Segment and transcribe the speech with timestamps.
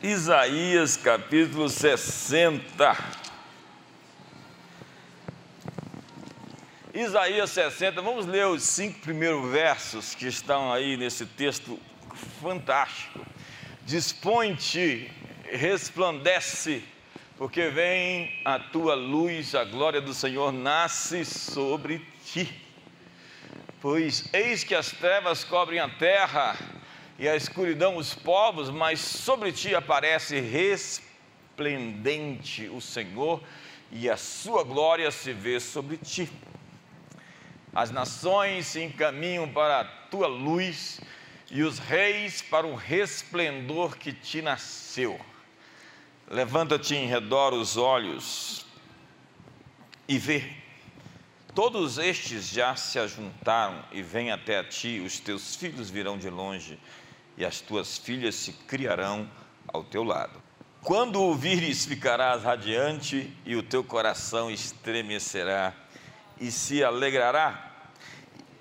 [0.00, 2.96] Isaías capítulo 60.
[6.94, 11.80] Isaías 60, vamos ler os cinco primeiros versos que estão aí nesse texto
[12.40, 13.26] fantástico.
[13.84, 15.10] Dispõe-te,
[15.50, 16.84] resplandece,
[17.36, 22.48] porque vem a tua luz, a glória do Senhor nasce sobre ti.
[23.80, 26.56] Pois eis que as trevas cobrem a terra
[27.18, 33.42] e a escuridão os povos, mas sobre ti aparece resplendente o Senhor
[33.90, 36.30] e a sua glória se vê sobre ti.
[37.74, 41.00] As nações se encaminham para a tua luz
[41.50, 45.20] e os reis para o resplendor que te nasceu.
[46.30, 48.64] Levanta-te em redor os olhos
[50.06, 50.44] e vê
[51.54, 56.30] Todos estes já se ajuntaram e vêm até a ti, os teus filhos virão de
[56.30, 56.78] longe
[57.38, 59.30] e as tuas filhas se criarão
[59.68, 60.42] ao teu lado.
[60.82, 65.72] Quando o vires, ficarás radiante e o teu coração estremecerá
[66.40, 67.64] e se alegrará.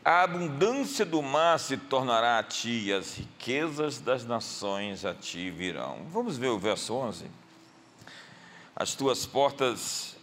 [0.05, 5.49] A abundância do mar se tornará a ti e as riquezas das nações a ti
[5.49, 6.05] virão.
[6.11, 7.25] Vamos ver o verso 11.
[8.75, 10.15] As tuas portas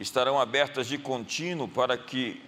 [0.00, 2.42] estarão abertas de contínuo para que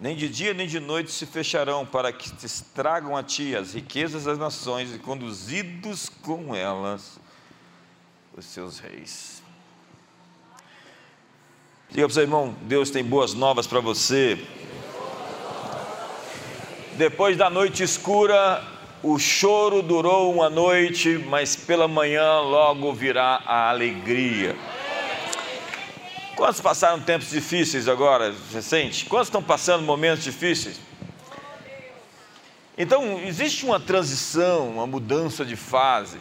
[0.00, 3.74] nem de dia nem de noite se fecharão, para que te estragam a ti as
[3.74, 7.18] riquezas das nações e conduzidos com elas
[8.36, 9.42] os seus reis.
[11.90, 14.38] Diga para o seu irmão, Deus tem boas novas para você.
[16.96, 18.62] Depois da noite escura,
[19.02, 24.56] o choro durou uma noite, mas pela manhã logo virá a alegria.
[26.38, 29.06] Quantos passaram tempos difíceis agora, recente?
[29.06, 30.80] Quantos estão passando momentos difíceis?
[32.78, 36.16] Então, existe uma transição, uma mudança de fase.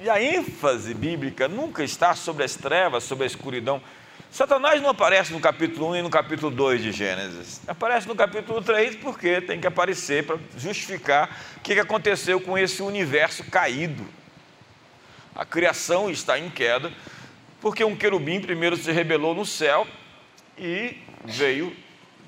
[0.00, 3.80] E a ênfase bíblica nunca está sobre as trevas, sobre a escuridão.
[4.28, 7.60] Satanás não aparece no capítulo 1 e no capítulo 2 de Gênesis.
[7.68, 12.82] Aparece no capítulo 3 porque tem que aparecer para justificar o que aconteceu com esse
[12.82, 14.04] universo caído.
[15.32, 16.92] A criação está em queda
[17.60, 19.86] porque um querubim primeiro se rebelou no céu
[20.56, 21.76] e veio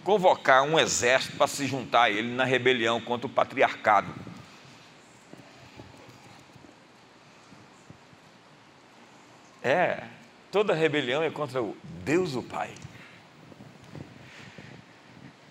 [0.04, 4.12] convocar um exército para se juntar a ele na rebelião contra o patriarcado.
[9.62, 10.02] É,
[10.50, 12.70] toda rebelião é contra o Deus o Pai.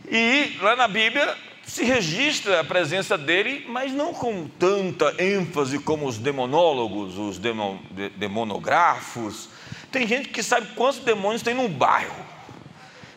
[0.10, 6.06] E lá na Bíblia se registra a presença dele, mas não com tanta ênfase como
[6.06, 7.80] os demonólogos, os demon,
[8.18, 9.50] demonografos,
[9.92, 12.26] tem gente que sabe quantos demônios tem num bairro.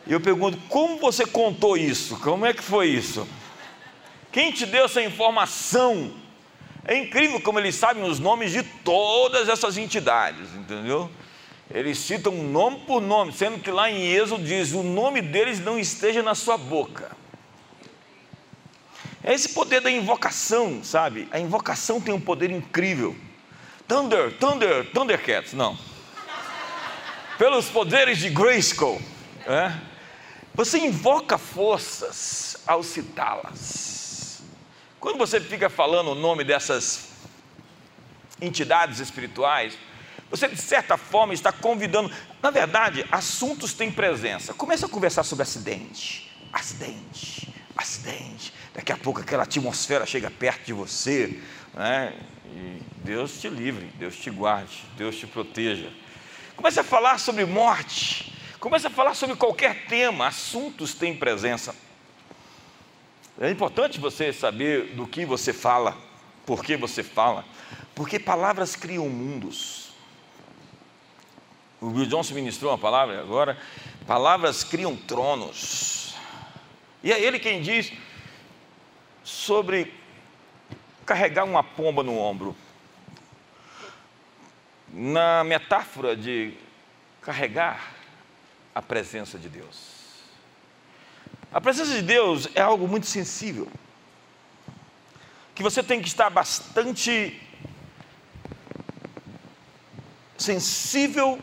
[0.05, 2.19] E eu pergunto: como você contou isso?
[2.19, 3.27] Como é que foi isso?
[4.31, 6.13] Quem te deu essa informação?
[6.83, 11.09] É incrível como eles sabem os nomes de todas essas entidades, entendeu?
[11.73, 15.79] Eles citam nome por nome, sendo que lá em Êxodo diz: o nome deles não
[15.79, 17.15] esteja na sua boca.
[19.23, 21.27] É esse poder da invocação, sabe?
[21.31, 23.15] A invocação tem um poder incrível.
[23.87, 25.94] Thunder, Thunder, Thundercats, não
[27.37, 29.01] pelos poderes de Grayskull.
[29.45, 29.73] É?
[30.53, 34.41] Você invoca forças ao citá-las.
[34.99, 37.09] Quando você fica falando o nome dessas
[38.41, 39.77] entidades espirituais,
[40.29, 42.11] você de certa forma está convidando.
[42.41, 44.53] Na verdade, assuntos têm presença.
[44.53, 48.53] Começa a conversar sobre acidente, acidente, acidente.
[48.73, 51.39] Daqui a pouco aquela atmosfera chega perto de você,
[51.73, 52.13] né?
[52.47, 55.91] E Deus te livre, Deus te guarde, Deus te proteja.
[56.55, 58.33] Comece a falar sobre morte.
[58.59, 60.27] Comece a falar sobre qualquer tema.
[60.27, 61.75] Assuntos têm presença.
[63.39, 65.97] É importante você saber do que você fala,
[66.45, 67.43] por que você fala,
[67.93, 69.89] porque palavras criam mundos.
[71.81, 73.57] O Bill Johnson ministrou uma palavra agora:
[74.07, 76.15] palavras criam tronos.
[77.03, 77.91] E é ele quem diz
[79.23, 79.93] sobre
[81.05, 82.55] carregar uma pomba no ombro
[84.97, 86.53] na metáfora de
[87.21, 87.91] carregar
[88.73, 89.93] a presença de Deus.
[91.51, 93.67] A presença de Deus é algo muito sensível,
[95.53, 97.41] que você tem que estar bastante
[100.37, 101.39] sensível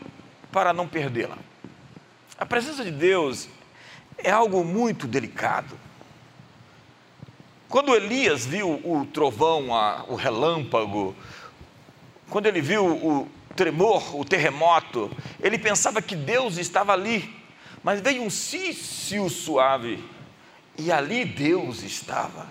[0.51, 1.37] para não perdê-la.
[2.39, 3.47] A presença de Deus
[4.17, 5.79] é algo muito delicado.
[7.69, 9.69] Quando Elias viu o trovão,
[10.07, 11.15] o relâmpago,
[12.29, 15.11] quando ele viu o, tremor, o terremoto,
[15.41, 17.33] ele pensava que Deus estava ali,
[17.83, 20.03] mas veio um sício suave
[20.77, 22.47] e ali Deus estava.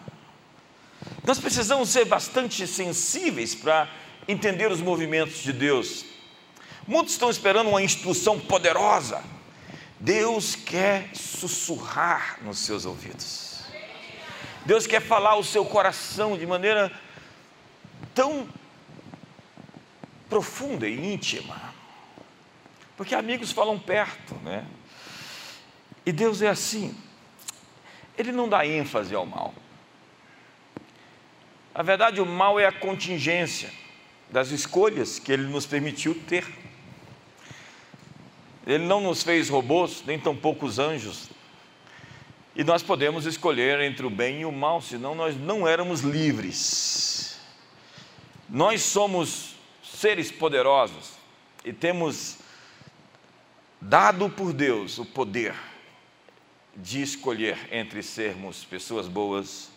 [1.25, 3.89] Nós precisamos ser bastante sensíveis para
[4.29, 6.05] entender os movimentos de Deus.
[6.87, 9.23] Muitos estão esperando uma instrução poderosa.
[9.99, 13.63] Deus quer sussurrar nos seus ouvidos.
[14.65, 16.91] Deus quer falar o seu coração de maneira
[18.15, 18.49] tão
[20.33, 21.75] profunda e íntima.
[22.97, 24.65] Porque amigos falam perto, né?
[26.07, 26.97] E Deus é assim.
[28.17, 29.53] Ele não dá ênfase ao mal.
[31.75, 33.71] Na verdade, o mal é a contingência
[34.31, 36.47] das escolhas que ele nos permitiu ter.
[38.67, 41.29] Ele não nos fez robôs, nem tão poucos anjos.
[42.57, 47.39] E nós podemos escolher entre o bem e o mal, senão nós não éramos livres.
[48.49, 49.52] Nós somos
[50.03, 51.13] seres poderosos
[51.65, 52.39] e temos
[53.81, 55.55] dado por Deus o poder
[56.75, 59.71] de escolher entre sermos pessoas boas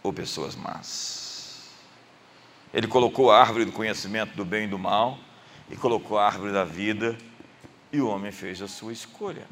[0.00, 1.70] ou pessoas más.
[2.72, 5.18] Ele colocou a árvore do conhecimento do bem e do mal
[5.68, 7.18] e colocou a árvore da vida
[7.92, 9.48] e o homem fez a sua escolha.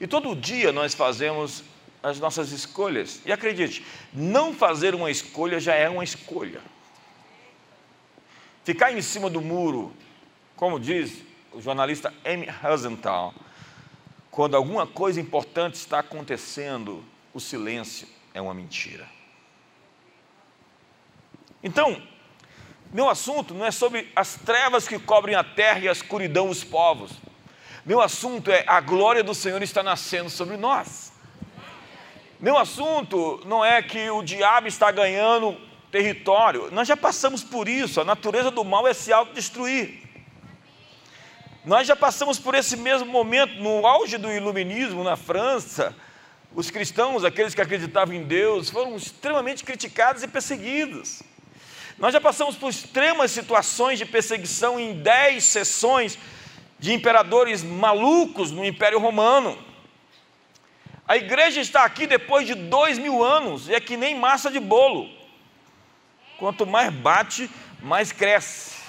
[0.00, 1.64] E todo dia nós fazemos
[2.00, 3.20] as nossas escolhas.
[3.26, 6.60] E acredite, não fazer uma escolha já é uma escolha.
[8.64, 9.94] Ficar em cima do muro,
[10.56, 11.22] como diz
[11.52, 13.34] o jornalista Amy Rosenthal,
[14.30, 19.08] quando alguma coisa importante está acontecendo, o silêncio é uma mentira.
[21.62, 22.00] Então,
[22.92, 26.64] meu assunto não é sobre as trevas que cobrem a terra e a escuridão os
[26.64, 27.12] povos.
[27.84, 31.12] Meu assunto é a glória do Senhor está nascendo sobre nós.
[32.38, 35.56] Meu assunto não é que o diabo está ganhando
[35.90, 36.70] território.
[36.70, 38.00] Nós já passamos por isso.
[38.00, 40.02] A natureza do mal é se autodestruir.
[41.64, 45.94] Nós já passamos por esse mesmo momento no auge do iluminismo na França.
[46.54, 51.22] Os cristãos, aqueles que acreditavam em Deus, foram extremamente criticados e perseguidos.
[51.98, 56.18] Nós já passamos por extremas situações de perseguição em dez sessões
[56.78, 59.58] de imperadores malucos no Império Romano.
[61.06, 64.58] A igreja está aqui depois de dois mil anos e é que nem massa de
[64.58, 65.19] bolo.
[66.40, 67.50] Quanto mais bate,
[67.82, 68.80] mais cresce.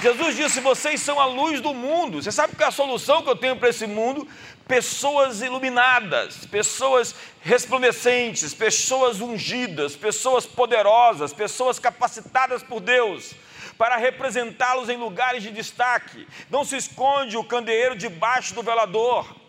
[0.00, 2.22] Jesus disse: Vocês são a luz do mundo.
[2.22, 4.26] Você sabe que é a solução que eu tenho para esse mundo?
[4.66, 13.34] Pessoas iluminadas, pessoas resplandecentes, pessoas ungidas, pessoas poderosas, pessoas capacitadas por Deus
[13.76, 16.26] para representá-los em lugares de destaque.
[16.48, 19.41] Não se esconde o candeeiro debaixo do velador.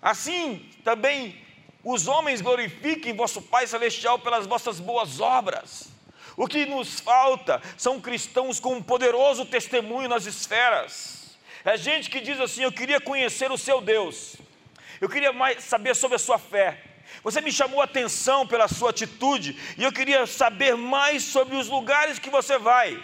[0.00, 1.40] Assim também
[1.82, 5.88] os homens glorifiquem vosso Pai Celestial pelas vossas boas obras.
[6.36, 11.36] O que nos falta são cristãos com um poderoso testemunho nas esferas.
[11.64, 14.36] É gente que diz assim: Eu queria conhecer o seu Deus,
[15.00, 16.84] eu queria mais saber sobre a sua fé.
[17.24, 21.68] Você me chamou a atenção pela sua atitude e eu queria saber mais sobre os
[21.68, 23.02] lugares que você vai.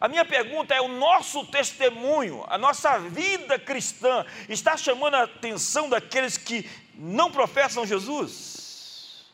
[0.00, 5.90] A minha pergunta é: o nosso testemunho, a nossa vida cristã, está chamando a atenção
[5.90, 9.26] daqueles que não professam Jesus?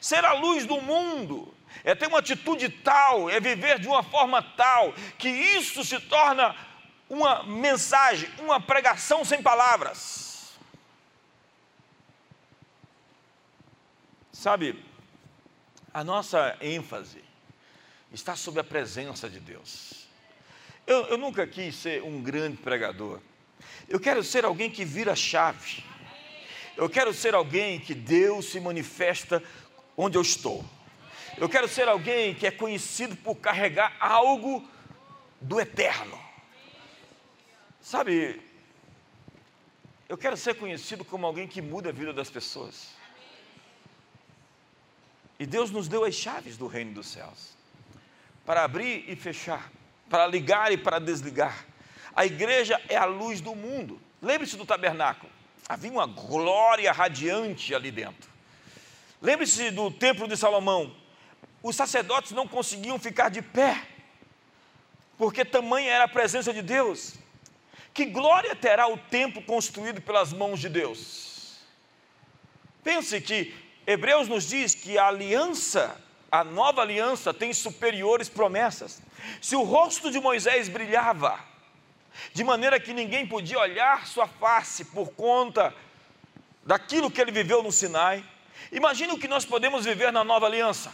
[0.00, 4.42] Ser a luz do mundo é ter uma atitude tal, é viver de uma forma
[4.42, 6.54] tal, que isso se torna
[7.08, 10.52] uma mensagem, uma pregação sem palavras.
[14.30, 14.82] Sabe,
[15.92, 17.29] a nossa ênfase
[18.12, 20.08] está sobre a presença de Deus.
[20.86, 23.20] Eu, eu nunca quis ser um grande pregador.
[23.88, 25.84] Eu quero ser alguém que vira chave.
[26.76, 29.42] Eu quero ser alguém que Deus se manifesta
[29.96, 30.64] onde eu estou.
[31.36, 34.68] Eu quero ser alguém que é conhecido por carregar algo
[35.40, 36.18] do eterno.
[37.80, 38.40] Sabe,
[40.08, 42.88] eu quero ser conhecido como alguém que muda a vida das pessoas.
[45.38, 47.49] E Deus nos deu as chaves do reino dos céus
[48.50, 49.70] para abrir e fechar,
[50.08, 51.64] para ligar e para desligar.
[52.16, 54.00] A igreja é a luz do mundo.
[54.20, 55.30] Lembre-se do tabernáculo.
[55.68, 58.28] Havia uma glória radiante ali dentro.
[59.22, 60.92] Lembre-se do templo de Salomão.
[61.62, 63.86] Os sacerdotes não conseguiam ficar de pé,
[65.16, 67.14] porque tamanha era a presença de Deus.
[67.94, 71.60] Que glória terá o templo construído pelas mãos de Deus?
[72.82, 73.54] Pense que
[73.86, 75.96] Hebreus nos diz que a aliança,
[76.30, 79.02] a nova aliança, tem superiores promessas.
[79.40, 81.38] Se o rosto de Moisés brilhava,
[82.32, 85.74] de maneira que ninguém podia olhar sua face por conta
[86.64, 88.24] daquilo que ele viveu no Sinai,
[88.72, 90.92] Imagine o que nós podemos viver na nova aliança.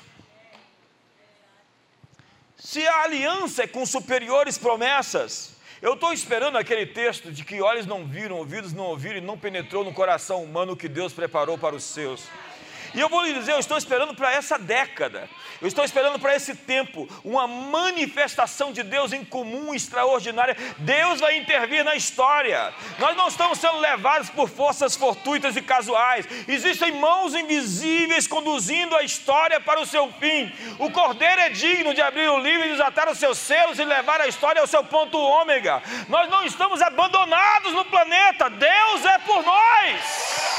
[2.57, 7.85] Se a aliança é com superiores promessas, Eu estou esperando aquele texto de que olhos
[7.85, 11.59] não viram, ouvidos não ouviram e não penetrou no coração humano o que Deus preparou
[11.59, 12.25] para os seus.
[12.97, 15.29] E eu vou lhe dizer, eu estou esperando para essa década,
[15.61, 20.57] eu estou esperando para esse tempo, uma manifestação de Deus em comum, extraordinária.
[20.79, 22.73] Deus vai intervir na história.
[22.99, 26.27] Nós não estamos sendo levados por forças fortuitas e casuais.
[26.49, 30.51] Existem mãos invisíveis conduzindo a história para o seu fim.
[30.79, 34.23] O Cordeiro é digno de abrir o livro e desatar os seus selos e levar
[34.23, 35.83] a história ao seu ponto ômega.
[36.09, 38.49] Nós não estamos abandonados no planeta.
[38.49, 40.56] Deus é por nós.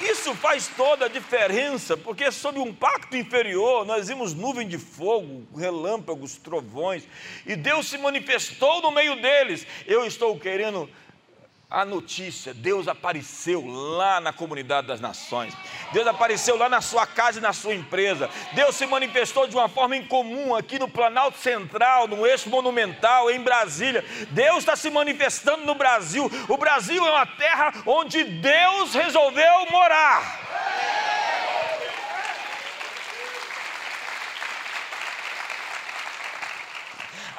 [0.00, 5.46] Isso faz toda a diferença, porque sob um pacto inferior nós vimos nuvem de fogo,
[5.56, 7.04] relâmpagos, trovões,
[7.46, 9.66] e Deus se manifestou no meio deles.
[9.86, 10.88] Eu estou querendo
[11.72, 15.56] a notícia: Deus apareceu lá na comunidade das nações,
[15.92, 19.68] Deus apareceu lá na sua casa e na sua empresa, Deus se manifestou de uma
[19.68, 24.04] forma incomum aqui no Planalto Central, no eixo monumental, em Brasília.
[24.30, 26.30] Deus está se manifestando no Brasil.
[26.48, 31.11] O Brasil é uma terra onde Deus resolveu morar.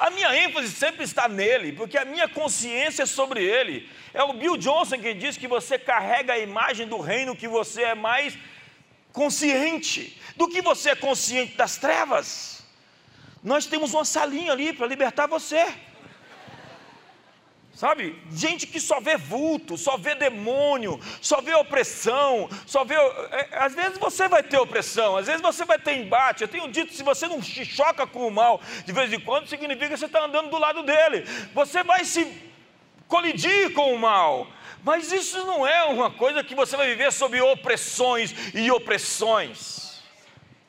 [0.04, 3.88] A minha ênfase sempre está nele, porque a minha consciência é sobre ele.
[4.12, 7.84] É o Bill Johnson que diz que você carrega a imagem do reino que você
[7.84, 8.36] é mais
[9.14, 10.20] consciente.
[10.36, 12.62] Do que você é consciente das trevas?
[13.42, 15.64] Nós temos uma salinha ali para libertar você.
[17.74, 18.16] Sabe?
[18.30, 22.94] Gente que só vê vulto, só vê demônio, só vê opressão, só vê.
[22.94, 26.42] É, às vezes você vai ter opressão, às vezes você vai ter embate.
[26.42, 29.48] Eu tenho dito: se você não se choca com o mal de vez em quando,
[29.48, 31.24] significa que você está andando do lado dele.
[31.52, 32.32] Você vai se
[33.08, 34.46] colidir com o mal.
[34.84, 39.84] Mas isso não é uma coisa que você vai viver sob opressões e opressões.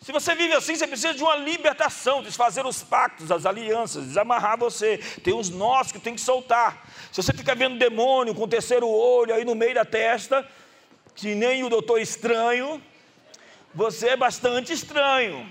[0.06, 4.56] Se você vive assim, você precisa de uma libertação, desfazer os pactos, as alianças, desamarrar
[4.56, 5.00] você.
[5.24, 6.85] Tem uns nós que tem que soltar.
[7.16, 10.46] Se você fica vendo demônio com o terceiro olho aí no meio da testa,
[11.16, 12.84] que nem o doutor estranho,
[13.74, 15.50] você é bastante estranho.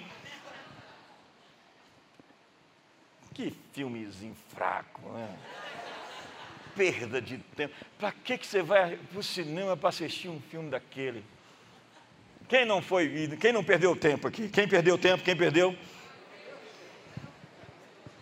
[3.32, 5.38] Que filmezinho fraco, né?
[6.76, 7.74] perda de tempo.
[7.96, 11.24] Para que, que você vai para o cinema para assistir um filme daquele?
[12.46, 14.50] Quem não foi, quem não perdeu tempo aqui?
[14.50, 15.24] Quem perdeu tempo?
[15.24, 15.74] Quem perdeu?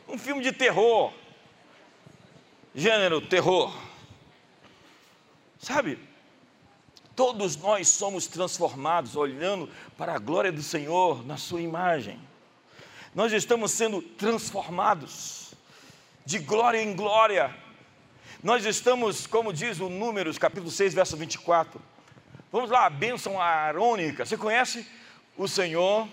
[0.07, 1.13] Um filme de terror.
[2.75, 3.77] Gênero terror.
[5.59, 5.99] Sabe?
[7.15, 12.19] Todos nós somos transformados olhando para a glória do Senhor na sua imagem.
[13.15, 15.53] Nós estamos sendo transformados
[16.25, 17.55] de glória em glória
[18.43, 21.81] nós estamos, como diz o Números, capítulo 6, verso 24.
[22.51, 24.27] Vamos lá, a bênção arônica.
[24.27, 24.85] Você conhece
[25.39, 26.09] o Senhor?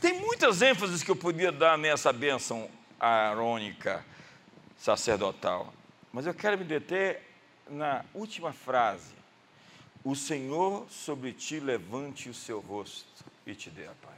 [0.00, 4.04] Tem muitas ênfases que eu podia dar nessa bênção arônica
[4.78, 5.74] sacerdotal,
[6.10, 7.22] mas eu quero me deter
[7.68, 9.12] na última frase:
[10.02, 14.16] O Senhor sobre ti levante o seu rosto e te dê a paz.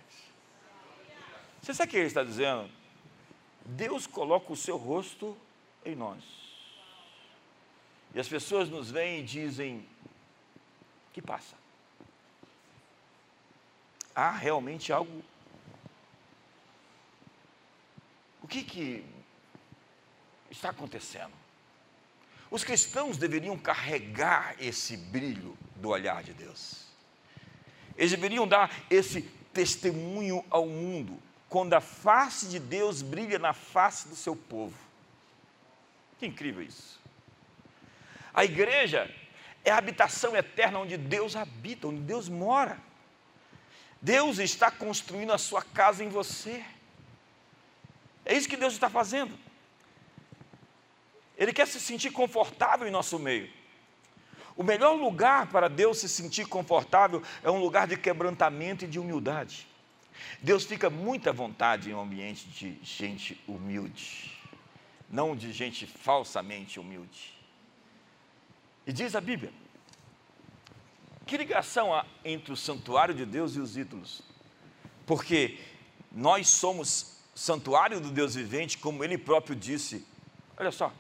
[1.61, 2.71] Você sabe o que ele está dizendo?
[3.65, 5.37] Deus coloca o seu rosto
[5.85, 6.23] em nós.
[8.15, 9.85] E as pessoas nos veem e dizem:
[11.13, 11.57] que passa?
[14.15, 15.25] Há realmente algo.
[18.43, 19.05] O que, que
[20.51, 21.33] está acontecendo?
[22.51, 26.87] Os cristãos deveriam carregar esse brilho do olhar de Deus.
[27.97, 29.23] Eles deveriam dar esse
[29.53, 31.19] testemunho ao mundo,
[31.49, 34.77] quando a face de Deus brilha na face do seu povo.
[36.19, 37.01] Que incrível isso.
[38.35, 39.11] A igreja
[39.65, 42.79] é a habitação eterna onde Deus habita, onde Deus mora.
[44.01, 46.65] Deus está construindo a sua casa em você.
[48.25, 49.37] É isso que Deus está fazendo.
[51.37, 53.51] Ele quer se sentir confortável em nosso meio.
[54.57, 58.99] O melhor lugar para Deus se sentir confortável é um lugar de quebrantamento e de
[58.99, 59.67] humildade.
[60.41, 64.39] Deus fica muito à vontade em um ambiente de gente humilde,
[65.09, 67.35] não de gente falsamente humilde.
[68.87, 69.53] E diz a Bíblia:
[71.27, 74.23] que ligação há entre o santuário de Deus e os ídolos?
[75.07, 75.59] Porque
[76.11, 80.07] nós somos santuário do Deus vivente, como ele próprio disse.
[80.57, 80.93] Olha só,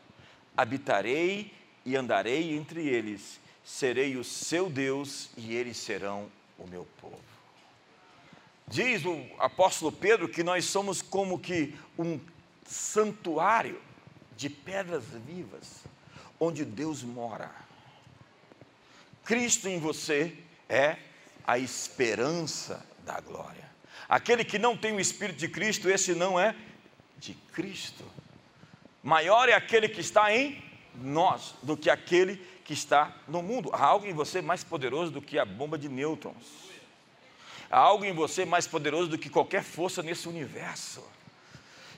[0.57, 1.53] habitarei
[1.85, 7.21] e andarei entre eles, serei o seu Deus e eles serão o meu povo.
[8.67, 12.19] Diz o apóstolo Pedro que nós somos como que um
[12.65, 13.81] santuário
[14.37, 15.85] de pedras vivas,
[16.41, 17.51] onde Deus mora.
[19.25, 20.37] Cristo em você
[20.69, 20.97] é
[21.47, 23.72] a esperança da glória.
[24.12, 26.54] Aquele que não tem o Espírito de Cristo, esse não é
[27.16, 28.04] de Cristo.
[29.02, 30.62] Maior é aquele que está em
[30.97, 33.71] nós do que aquele que está no mundo.
[33.73, 36.45] Há algo em você mais poderoso do que a bomba de nêutrons.
[37.71, 41.02] Há algo em você mais poderoso do que qualquer força nesse universo.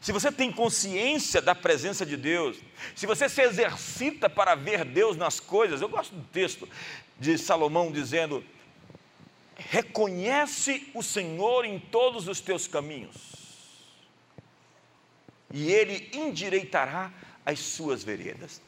[0.00, 2.56] Se você tem consciência da presença de Deus,
[2.94, 6.68] se você se exercita para ver Deus nas coisas, eu gosto do texto
[7.18, 8.44] de Salomão dizendo:
[9.56, 13.16] reconhece o Senhor em todos os teus caminhos,
[15.52, 17.12] e Ele endireitará
[17.46, 18.60] as suas veredas.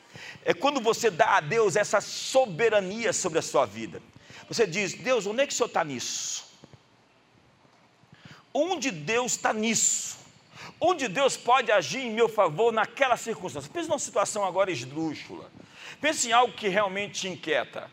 [0.45, 4.01] É quando você dá a Deus essa soberania sobre a sua vida.
[4.49, 6.45] Você diz: Deus, onde é que o Senhor está nisso?
[8.53, 10.17] Onde Deus está nisso?
[10.81, 13.71] Onde Deus pode agir em meu favor naquela circunstância?
[13.71, 15.51] Pense numa situação agora esdrúxula.
[16.01, 17.91] Pense em algo que realmente te inquieta.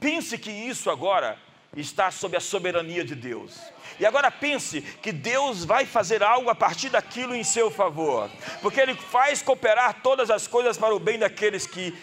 [0.00, 1.38] Pense que isso agora
[1.76, 3.58] está sob a soberania de Deus.
[3.98, 8.80] E agora pense que Deus vai fazer algo a partir daquilo em seu favor, porque
[8.80, 11.96] Ele faz cooperar todas as coisas para o bem daqueles que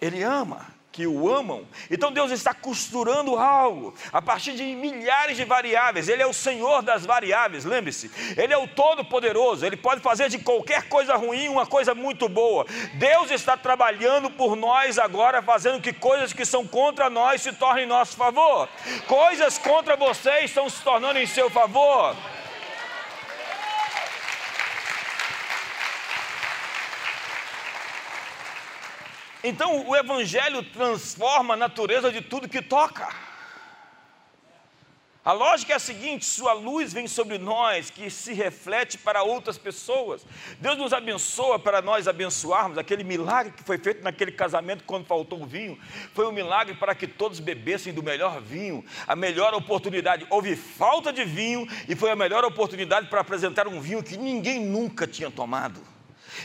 [0.00, 1.66] Ele ama que o amam.
[1.90, 6.08] Então Deus está costurando algo a partir de milhares de variáveis.
[6.08, 8.08] Ele é o Senhor das variáveis, lembre-se.
[8.36, 9.66] Ele é o Todo-Poderoso.
[9.66, 12.64] Ele pode fazer de qualquer coisa ruim uma coisa muito boa.
[12.94, 17.84] Deus está trabalhando por nós agora, fazendo que coisas que são contra nós se tornem
[17.84, 18.68] em nosso favor.
[19.08, 22.14] Coisas contra vocês estão se tornando em seu favor.
[29.46, 33.06] Então o Evangelho transforma a natureza de tudo que toca.
[35.22, 39.58] A lógica é a seguinte: sua luz vem sobre nós, que se reflete para outras
[39.58, 40.24] pessoas.
[40.60, 42.78] Deus nos abençoa para nós abençoarmos.
[42.78, 45.78] Aquele milagre que foi feito naquele casamento quando faltou o vinho,
[46.14, 50.26] foi um milagre para que todos bebessem do melhor vinho, a melhor oportunidade.
[50.30, 54.64] Houve falta de vinho e foi a melhor oportunidade para apresentar um vinho que ninguém
[54.64, 55.80] nunca tinha tomado.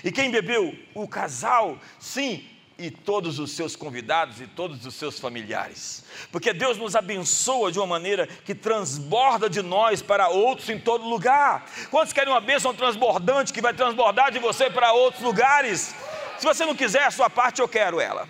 [0.03, 0.77] E quem bebeu?
[0.93, 2.47] O casal, sim,
[2.79, 6.03] e todos os seus convidados e todos os seus familiares.
[6.31, 11.07] Porque Deus nos abençoa de uma maneira que transborda de nós para outros em todo
[11.07, 11.65] lugar.
[11.91, 15.93] Quantos querem uma bênção transbordante que vai transbordar de você para outros lugares?
[16.37, 18.27] Se você não quiser a sua parte, eu quero ela.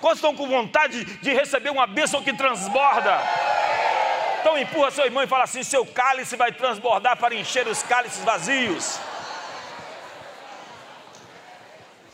[0.00, 3.18] Quantos estão com vontade de receber uma bênção que transborda?
[4.40, 8.22] Então empurra seu irmão e fala assim: seu cálice vai transbordar para encher os cálices
[8.22, 8.98] vazios.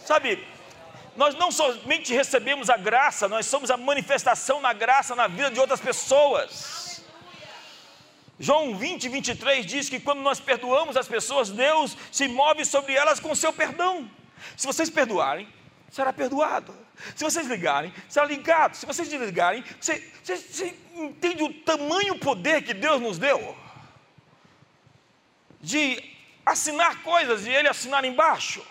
[0.05, 0.47] Sabe,
[1.17, 5.59] nós não somente recebemos a graça, nós somos a manifestação na graça na vida de
[5.59, 7.03] outras pessoas.
[8.39, 13.19] João 20, 23 diz que quando nós perdoamos as pessoas, Deus se move sobre elas
[13.19, 14.11] com o seu perdão.
[14.57, 15.49] Se vocês perdoarem,
[15.91, 16.77] será perdoado.
[17.15, 18.75] Se vocês ligarem, será ligado.
[18.75, 23.57] Se vocês desligarem, você, você, você entende o tamanho poder que Deus nos deu?
[25.61, 26.03] De
[26.45, 28.65] assinar coisas e Ele assinar embaixo.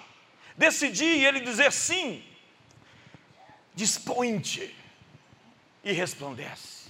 [0.56, 2.24] Decidir e Ele dizer sim
[3.76, 4.74] dispõe-te
[5.84, 6.90] e resplandece,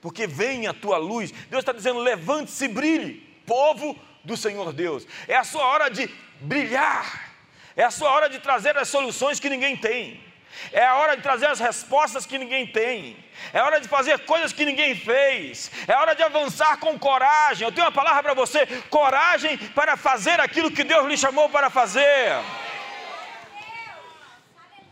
[0.00, 1.32] porque vem a tua luz.
[1.50, 3.14] Deus está dizendo: levante-se e brilhe,
[3.46, 5.06] povo do Senhor Deus.
[5.28, 6.08] É a sua hora de
[6.40, 7.30] brilhar,
[7.76, 10.32] é a sua hora de trazer as soluções que ninguém tem.
[10.70, 13.16] É a hora de trazer as respostas que ninguém tem.
[13.52, 15.70] É hora de fazer coisas que ninguém fez.
[15.88, 17.66] É hora de avançar com coragem.
[17.66, 21.70] Eu tenho uma palavra para você: coragem para fazer aquilo que Deus lhe chamou para
[21.70, 22.36] fazer.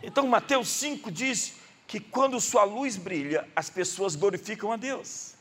[0.03, 5.35] Então, Mateus 5 diz que quando sua luz brilha, as pessoas glorificam a Deus.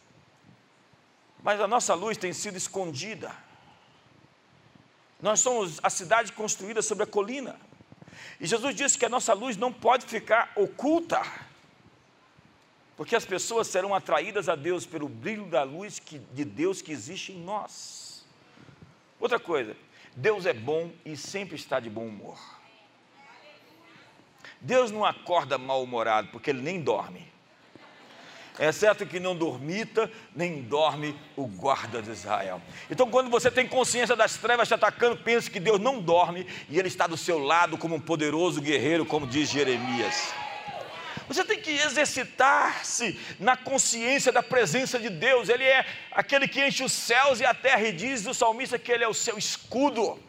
[1.41, 3.34] Mas a nossa luz tem sido escondida.
[5.22, 7.60] Nós somos a cidade construída sobre a colina.
[8.39, 11.22] E Jesus disse que a nossa luz não pode ficar oculta,
[12.98, 16.91] porque as pessoas serão atraídas a Deus pelo brilho da luz que, de Deus que
[16.91, 18.26] existe em nós.
[19.19, 19.76] Outra coisa,
[20.15, 22.59] Deus é bom e sempre está de bom humor.
[24.62, 27.30] Deus não acorda mal-humorado, porque ele nem dorme.
[28.60, 32.62] É certo que não dormita, nem dorme o guarda de Israel.
[32.91, 36.78] Então, quando você tem consciência das trevas te atacando, pense que Deus não dorme e
[36.78, 40.34] Ele está do seu lado como um poderoso guerreiro, como diz Jeremias.
[41.30, 45.48] Você tem que exercitar-se na consciência da presença de Deus.
[45.48, 48.91] Ele é aquele que enche os céus e a terra, e diz o salmista que
[48.91, 50.19] Ele é o seu escudo.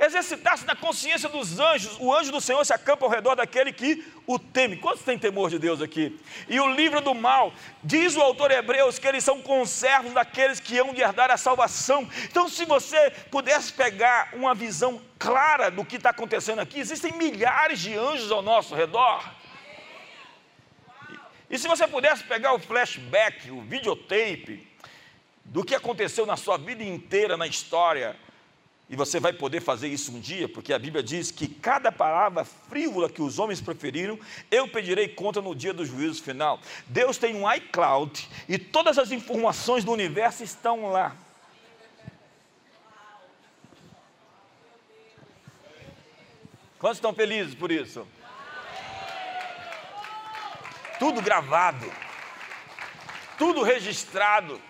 [0.00, 1.96] Exercitar-se na consciência dos anjos.
[2.00, 4.78] O anjo do Senhor se acampa ao redor daquele que o teme.
[4.78, 6.18] Quantos têm temor de Deus aqui?
[6.48, 7.52] E o livro do mal,
[7.84, 12.08] diz o autor Hebreus que eles são conservos daqueles que hão de herdar a salvação.
[12.24, 17.78] Então, se você pudesse pegar uma visão clara do que está acontecendo aqui, existem milhares
[17.78, 19.22] de anjos ao nosso redor.
[21.50, 24.66] E se você pudesse pegar o flashback, o videotape,
[25.44, 28.16] do que aconteceu na sua vida inteira na história,
[28.90, 32.44] e você vai poder fazer isso um dia, porque a Bíblia diz que cada palavra
[32.44, 34.18] frívola que os homens preferiram,
[34.50, 36.60] eu pedirei conta no dia do juízo final.
[36.88, 41.14] Deus tem um iCloud e todas as informações do universo estão lá.
[46.80, 48.04] Quantos estão felizes por isso?
[50.98, 51.90] Tudo gravado,
[53.38, 54.60] tudo registrado.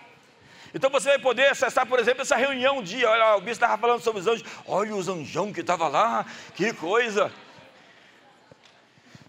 [0.73, 3.09] Então você vai poder acessar, por exemplo, essa reunião um dia.
[3.09, 4.45] Olha, o bispo estava falando sobre os anjos.
[4.65, 7.31] Olha os anjão que estava lá, que coisa.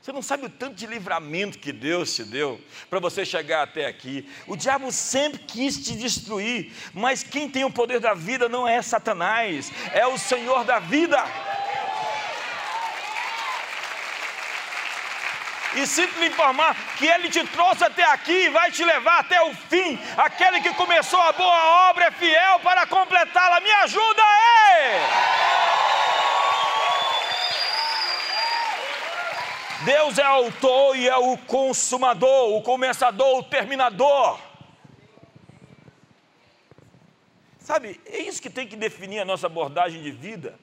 [0.02, 3.86] Você não sabe o tanto de livramento que Deus te deu para você chegar até
[3.86, 4.28] aqui.
[4.48, 8.82] O diabo sempre quis te destruir, mas quem tem o poder da vida não é
[8.82, 11.24] Satanás, é o Senhor da vida.
[15.76, 19.42] E sinto lhe informar que Ele te trouxe até aqui e vai te levar até
[19.42, 19.98] o fim.
[20.16, 23.60] Aquele que começou a boa obra é fiel para completá-la.
[23.60, 25.42] Me ajuda aí!
[29.84, 34.38] Deus é autor e é o consumador, o começador, o terminador.
[37.58, 40.58] Sabe, é isso que tem que definir a nossa abordagem de vida.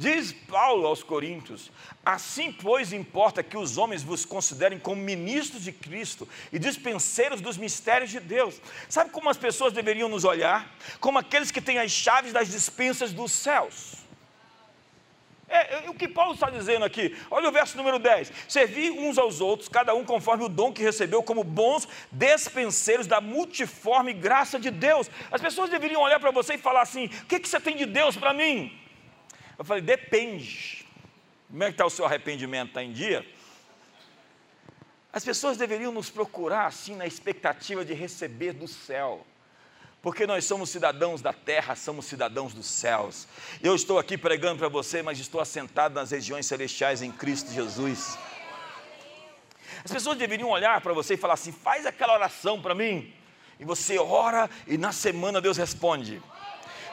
[0.00, 1.70] Diz Paulo aos Coríntios:
[2.02, 7.58] Assim, pois, importa que os homens vos considerem como ministros de Cristo e dispenseiros dos
[7.58, 8.62] mistérios de Deus.
[8.88, 10.74] Sabe como as pessoas deveriam nos olhar?
[11.00, 13.96] Como aqueles que têm as chaves das dispensas dos céus.
[15.46, 19.18] É, é, o que Paulo está dizendo aqui, olha o verso número 10: Servi uns
[19.18, 24.58] aos outros, cada um conforme o dom que recebeu, como bons despenseiros da multiforme graça
[24.58, 25.10] de Deus.
[25.30, 27.84] As pessoas deveriam olhar para você e falar assim: O que, que você tem de
[27.84, 28.80] Deus para mim?
[29.60, 30.86] Eu falei, depende.
[31.50, 32.68] Como é que está o seu arrependimento?
[32.68, 33.30] Está em dia?
[35.12, 39.26] As pessoas deveriam nos procurar assim na expectativa de receber do céu.
[40.00, 43.28] Porque nós somos cidadãos da terra, somos cidadãos dos céus.
[43.62, 48.18] Eu estou aqui pregando para você, mas estou assentado nas regiões celestiais em Cristo Jesus.
[49.84, 53.12] As pessoas deveriam olhar para você e falar assim: faz aquela oração para mim.
[53.58, 56.22] E você ora e na semana Deus responde.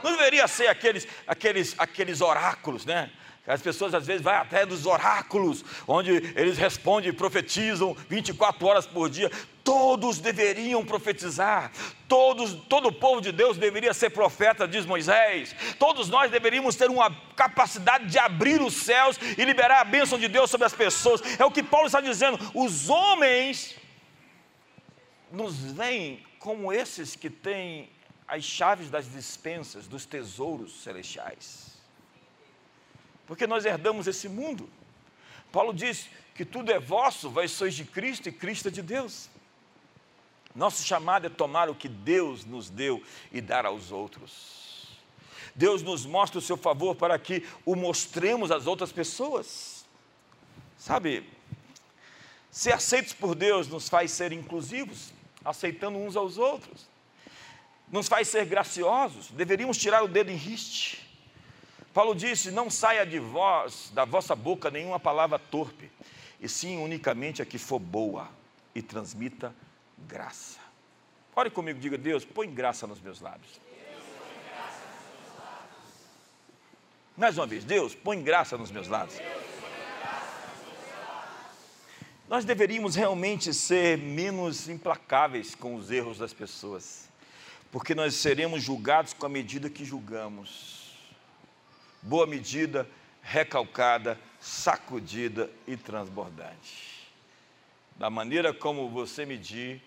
[0.03, 3.10] Não deveria ser aqueles, aqueles, aqueles oráculos, né?
[3.47, 8.86] As pessoas às vezes vão até dos oráculos, onde eles respondem e profetizam 24 horas
[8.86, 9.31] por dia.
[9.63, 11.71] Todos deveriam profetizar,
[12.10, 15.55] todos, todo o povo de Deus deveria ser profeta, diz Moisés.
[15.79, 20.27] Todos nós deveríamos ter uma capacidade de abrir os céus e liberar a bênção de
[20.27, 21.21] Deus sobre as pessoas.
[21.39, 22.38] É o que Paulo está dizendo.
[22.53, 23.77] Os homens
[25.31, 27.89] nos veem como esses que têm
[28.27, 31.77] as chaves das dispensas, dos tesouros celestiais.
[33.25, 34.69] Porque nós herdamos esse mundo.
[35.51, 39.29] Paulo diz que tudo é vosso, vós sois de Cristo e Cristo é de Deus.
[40.53, 44.97] Nosso chamado é tomar o que Deus nos deu e dar aos outros.
[45.55, 49.85] Deus nos mostra o seu favor para que o mostremos às outras pessoas.
[50.77, 51.27] Sabe,
[52.51, 55.13] ser aceitos por Deus nos faz ser inclusivos,
[55.43, 56.87] aceitando uns aos outros
[57.91, 61.06] nos faz ser graciosos, deveríamos tirar o dedo em riste.
[61.93, 65.89] Paulo disse: Não saia de vós, da vossa boca, nenhuma palavra torpe,
[66.39, 68.30] e sim unicamente a que for boa
[68.76, 69.56] e transmita
[70.08, 70.60] graça.
[71.36, 73.60] Ore comigo, diga: Deus, põe graça nos meus lábios.
[77.15, 79.19] Mais uma vez, Deus, põe graça nos meus lábios.
[82.30, 87.08] Nós deveríamos realmente ser menos implacáveis com os erros das pessoas
[87.71, 90.95] porque nós seremos julgados com a medida que julgamos.
[92.01, 92.88] Boa medida,
[93.21, 97.08] recalcada, sacudida e transbordante.
[97.97, 99.82] Da maneira como você medir,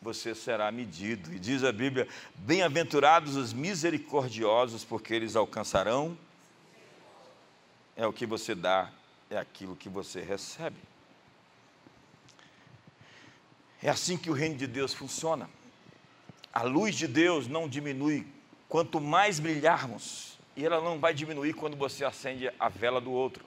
[0.00, 1.32] você será medido.
[1.34, 6.16] E diz a Bíblia: Bem-aventurados os misericordiosos, porque eles alcançarão.
[7.96, 8.90] É o que você dá,
[9.28, 10.76] é aquilo que você recebe.
[13.82, 15.50] É assim que o reino de Deus funciona.
[16.52, 18.26] A luz de Deus não diminui
[18.68, 23.44] quanto mais brilharmos, e ela não vai diminuir quando você acende a vela do outro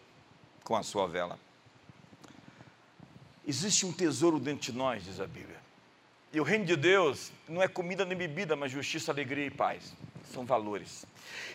[0.64, 1.38] com a sua vela.
[3.46, 5.60] Existe um tesouro dentro de nós, diz a Bíblia.
[6.32, 9.94] E o reino de Deus não é comida nem bebida, mas justiça, alegria e paz.
[10.32, 11.06] são valores.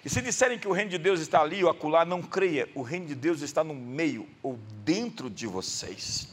[0.05, 2.83] E se disserem que o reino de Deus está ali ou acolá, não creia, o
[2.83, 6.29] reino de Deus está no meio ou dentro de vocês.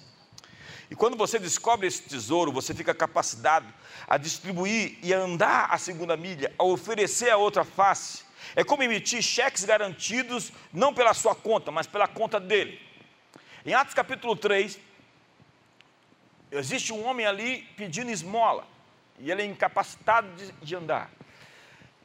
[0.89, 3.67] E quando você descobre esse tesouro, você fica capacitado
[4.07, 8.23] a distribuir e a andar a segunda milha, a oferecer a outra face.
[8.55, 12.79] É como emitir cheques garantidos, não pela sua conta, mas pela conta dele.
[13.65, 14.77] Em Atos capítulo 3,
[16.51, 18.67] existe um homem ali pedindo esmola,
[19.19, 21.09] e ele é incapacitado de, de andar.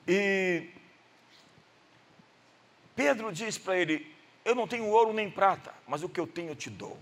[0.06, 0.68] E
[2.94, 4.14] Pedro diz para ele:
[4.44, 6.96] Eu não tenho ouro nem prata, mas o que eu tenho eu te dou.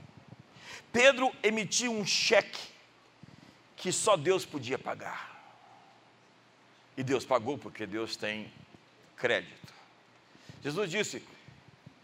[0.96, 2.70] Pedro emitiu um cheque
[3.76, 5.36] que só Deus podia pagar.
[6.96, 8.50] E Deus pagou porque Deus tem
[9.14, 9.74] crédito.
[10.62, 11.22] Jesus disse: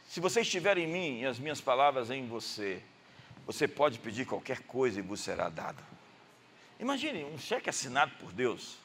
[0.06, 2.82] Se você estiver em mim e as minhas palavras em você,
[3.46, 5.82] você pode pedir qualquer coisa e vos será dado.
[6.78, 8.76] Imagine um cheque assinado por Deus.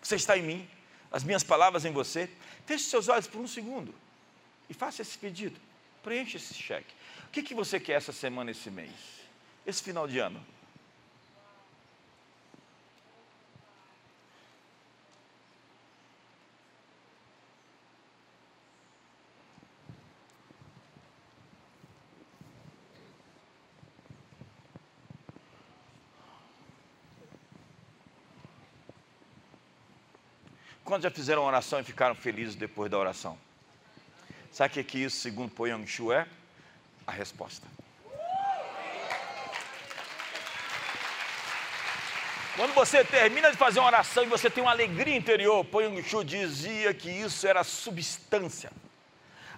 [0.00, 0.70] Você está em mim,
[1.10, 2.30] as minhas palavras em você.
[2.66, 3.92] Feche seus olhos por um segundo
[4.68, 5.58] e faça esse pedido.
[6.04, 6.94] Preencha esse cheque.
[7.26, 9.19] O que, que você quer essa semana, esse mês,
[9.66, 10.44] esse final de ano?
[30.90, 33.38] Quantos já fizeram oração e ficaram felizes depois da oração?
[34.50, 36.26] Sabe o que, é que isso, segundo Poyang Shu, é?
[37.06, 37.79] A resposta.
[42.60, 46.22] Quando você termina de fazer uma oração e você tem uma alegria interior, Poyang Shu
[46.22, 48.70] dizia que isso era substância.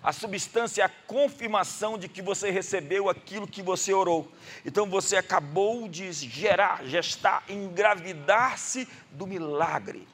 [0.00, 4.30] A substância é a confirmação de que você recebeu aquilo que você orou.
[4.64, 10.06] Então você acabou de gerar, gestar, engravidar-se do milagre.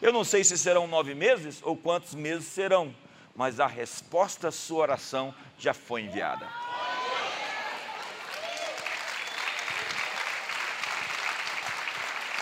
[0.00, 2.94] Eu não sei se serão nove meses ou quantos meses serão,
[3.34, 6.46] mas a resposta à sua oração já foi enviada.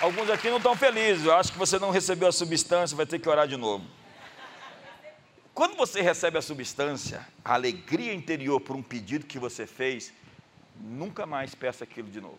[0.05, 3.19] Alguns aqui não estão felizes, eu acho que você não recebeu a substância, vai ter
[3.19, 3.87] que orar de novo.
[5.55, 10.13] Quando você recebe a substância, a alegria interior por um pedido que você fez,
[10.79, 12.39] nunca mais peça aquilo de novo.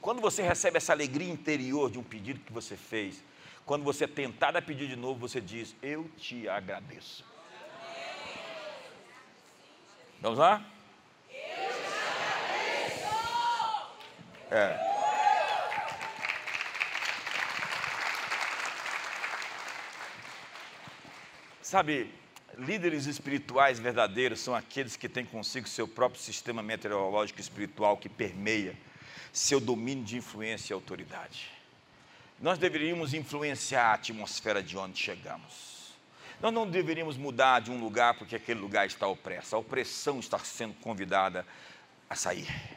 [0.00, 3.22] Quando você recebe essa alegria interior de um pedido que você fez,
[3.66, 7.22] quando você é tentado a pedir de novo, você diz: Eu te agradeço.
[10.22, 10.64] Vamos lá?
[11.28, 11.76] Eu te agradeço.
[14.50, 14.96] É.
[21.60, 22.12] Sabe,
[22.56, 28.76] líderes espirituais verdadeiros são aqueles que têm consigo seu próprio sistema meteorológico espiritual que permeia
[29.32, 31.50] seu domínio de influência e autoridade.
[32.40, 35.94] Nós deveríamos influenciar a atmosfera de onde chegamos.
[36.40, 39.56] Nós não deveríamos mudar de um lugar porque aquele lugar está opresso.
[39.56, 41.46] A opressão está sendo convidada
[42.08, 42.75] a sair.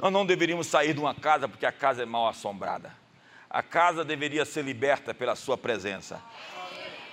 [0.00, 2.90] Nós não deveríamos sair de uma casa porque a casa é mal assombrada.
[3.50, 6.22] A casa deveria ser liberta pela sua presença.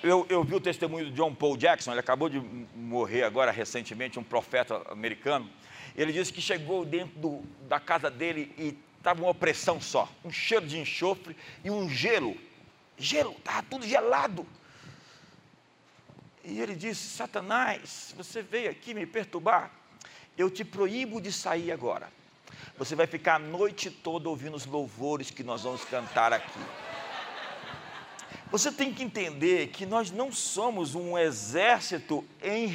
[0.01, 2.39] Eu, eu, vi o testemunho de John Paul Jackson, ele acabou de
[2.73, 5.49] morrer agora recentemente, um profeta americano.
[5.97, 10.31] Ele disse que chegou dentro do, da casa dele e estava uma opressão só, um
[10.31, 12.37] cheiro de enxofre e um gelo.
[12.97, 14.47] Gelo, estava tudo gelado.
[16.41, 19.71] E ele disse: Satanás, você veio aqui me perturbar,
[20.37, 22.15] eu te proíbo de sair agora.
[22.77, 26.59] Você vai ficar a noite toda ouvindo os louvores que nós vamos cantar aqui.
[28.51, 32.67] Você tem que entender que nós não somos um exército em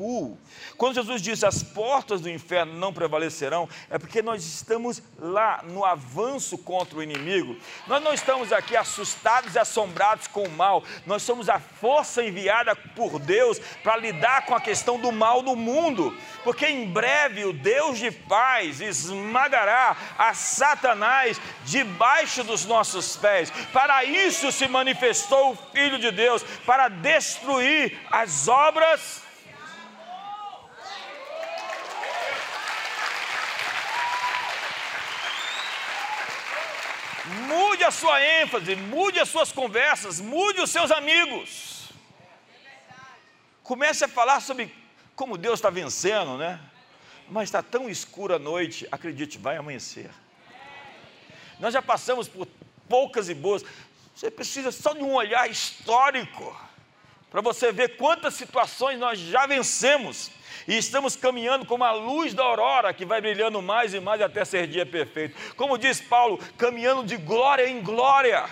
[0.00, 0.38] recuo.
[0.76, 5.84] Quando Jesus diz as portas do inferno não prevalecerão, é porque nós estamos lá no
[5.84, 7.56] avanço contra o inimigo.
[7.86, 10.82] Nós não estamos aqui assustados e assombrados com o mal.
[11.04, 15.54] Nós somos a força enviada por Deus para lidar com a questão do mal no
[15.54, 16.16] mundo.
[16.42, 23.50] Porque em breve o Deus de paz esmagará a Satanás debaixo dos nossos pés.
[23.72, 29.29] Para isso se manifestou o Filho de Deus para destruir as obras.
[37.30, 41.88] Mude a sua ênfase, mude as suas conversas, mude os seus amigos.
[43.62, 44.74] Comece a falar sobre
[45.14, 46.60] como Deus está vencendo, né?
[47.28, 50.10] Mas está tão escura a noite, acredite, vai amanhecer.
[51.60, 52.48] Nós já passamos por
[52.88, 53.64] poucas e boas.
[54.14, 56.58] Você precisa só de um olhar histórico
[57.30, 60.32] para você ver quantas situações nós já vencemos
[60.66, 64.44] e estamos caminhando como a luz da aurora que vai brilhando mais e mais até
[64.44, 65.36] ser dia perfeito.
[65.54, 68.48] Como diz Paulo, caminhando de glória em glória.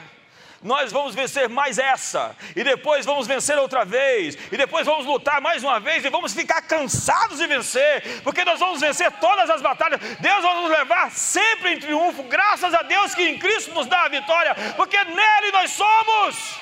[0.63, 5.41] nós vamos vencer mais essa, e depois vamos vencer outra vez, e depois vamos lutar
[5.41, 9.63] mais uma vez, e vamos ficar cansados de vencer, porque nós vamos vencer todas as
[9.63, 10.01] batalhas.
[10.19, 14.05] Deus vai nos levar sempre em triunfo, graças a Deus que em Cristo nos dá
[14.05, 16.57] a vitória, porque nele nós somos.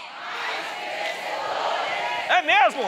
[2.29, 2.83] É mesmo?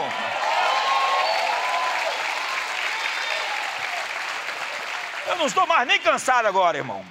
[5.28, 7.04] Eu não estou mais nem cansado agora, irmão.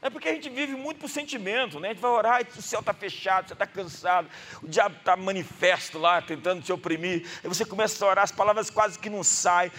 [0.00, 1.88] É porque a gente vive muito por sentimento, né?
[1.88, 4.30] A gente vai orar e o céu está fechado, você está cansado,
[4.62, 7.26] o diabo está manifesto lá, tentando te oprimir.
[7.42, 9.72] Aí você começa a orar, as palavras quase que não saem.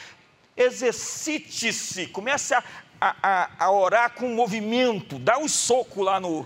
[0.57, 2.63] Exercite-se, comece a,
[2.99, 6.45] a, a, orar com movimento, dá um soco lá no.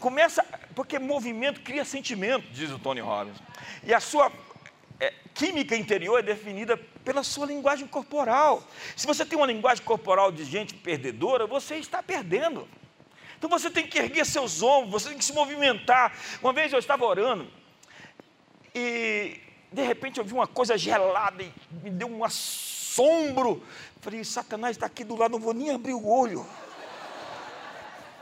[0.00, 0.42] Começa,
[0.74, 3.36] porque movimento cria sentimento, diz o Tony Robbins.
[3.84, 4.32] E a sua
[5.00, 8.62] é, química interior é definida pela sua linguagem corporal.
[8.94, 12.68] Se você tem uma linguagem corporal de gente perdedora, você está perdendo.
[13.38, 16.12] Então você tem que erguer seus ombros, você tem que se movimentar.
[16.42, 17.50] Uma vez eu estava orando
[18.74, 19.40] e
[19.72, 21.50] de repente eu vi uma coisa gelada e
[21.82, 23.62] me deu um assombro.
[24.02, 26.46] Falei, Satanás está aqui do lado, não vou nem abrir o olho.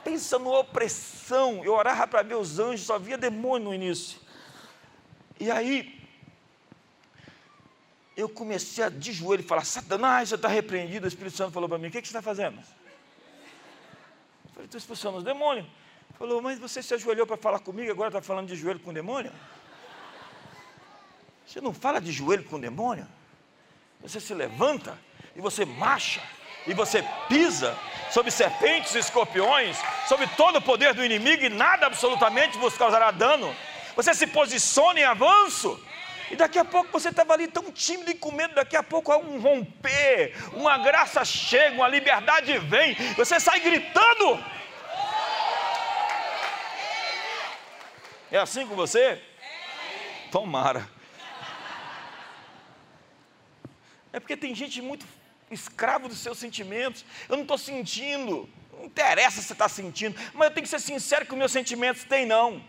[0.04, 1.64] Pensa numa opressão.
[1.64, 4.20] Eu orava para ver os anjos, só via demônio no início.
[5.40, 5.97] E aí
[8.18, 11.04] eu comecei a de joelho falar: Satanás, você está repreendido.
[11.04, 12.58] O Espírito Santo falou para mim: O que, que você está fazendo?
[12.58, 15.66] Eu falei: Estou expulsando os demônios.
[16.18, 18.92] Falou: Mas você se ajoelhou para falar comigo, agora está falando de joelho com o
[18.92, 19.32] demônio?
[21.46, 23.06] Você não fala de joelho com o demônio?
[24.00, 24.98] Você se levanta
[25.36, 26.20] e você marcha
[26.66, 27.78] e você pisa
[28.10, 29.76] sobre serpentes e escorpiões,
[30.08, 33.54] sobre todo o poder do inimigo e nada absolutamente vos causará dano.
[33.94, 35.80] Você se posiciona em avanço.
[36.30, 39.10] E daqui a pouco você estava ali tão tímido e com medo, daqui a pouco
[39.10, 44.44] há um romper, uma graça chega, uma liberdade vem, você sai gritando.
[48.30, 49.22] É assim com você?
[50.30, 50.88] Tomara.
[54.12, 55.06] É porque tem gente muito
[55.50, 57.04] escravo dos seus sentimentos.
[57.28, 58.48] Eu não estou sentindo.
[58.72, 61.52] Não interessa se você está sentindo, mas eu tenho que ser sincero que os meus
[61.52, 62.62] sentimentos têm não.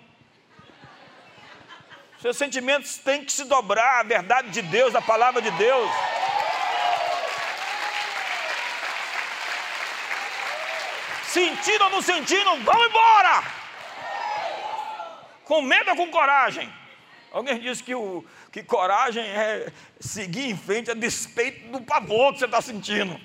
[2.21, 5.89] Seus sentimentos têm que se dobrar à verdade de Deus, à palavra de Deus.
[11.23, 13.43] Sentindo ou não sentindo, vamos embora!
[15.45, 16.69] Com medo ou com coragem?
[17.31, 22.39] Alguém disse que, o, que coragem é seguir em frente a despeito do pavor que
[22.39, 23.17] você está sentindo.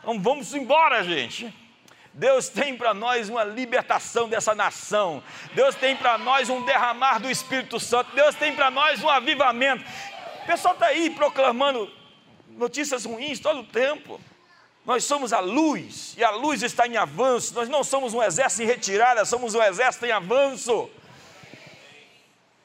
[0.00, 1.54] Então vamos embora, gente.
[2.18, 5.22] Deus tem para nós uma libertação dessa nação.
[5.54, 8.12] Deus tem para nós um derramar do Espírito Santo.
[8.14, 9.84] Deus tem para nós um avivamento.
[10.42, 11.88] O pessoal está aí proclamando
[12.48, 14.20] notícias ruins todo o tempo.
[14.84, 17.54] Nós somos a luz e a luz está em avanço.
[17.54, 20.90] Nós não somos um exército em retirada, somos um exército em avanço.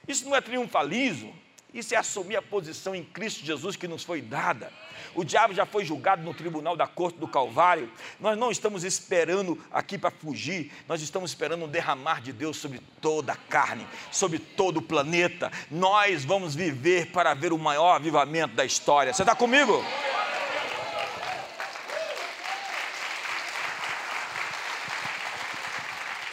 [0.07, 1.33] Isso não é triunfalismo,
[1.71, 4.73] isso é assumir a posição em Cristo Jesus que nos foi dada.
[5.15, 7.91] O diabo já foi julgado no tribunal da corte do Calvário.
[8.19, 12.81] Nós não estamos esperando aqui para fugir, nós estamos esperando um derramar de Deus sobre
[12.99, 15.51] toda a carne, sobre todo o planeta.
[15.69, 19.13] Nós vamos viver para ver o maior avivamento da história.
[19.13, 19.83] Você está comigo?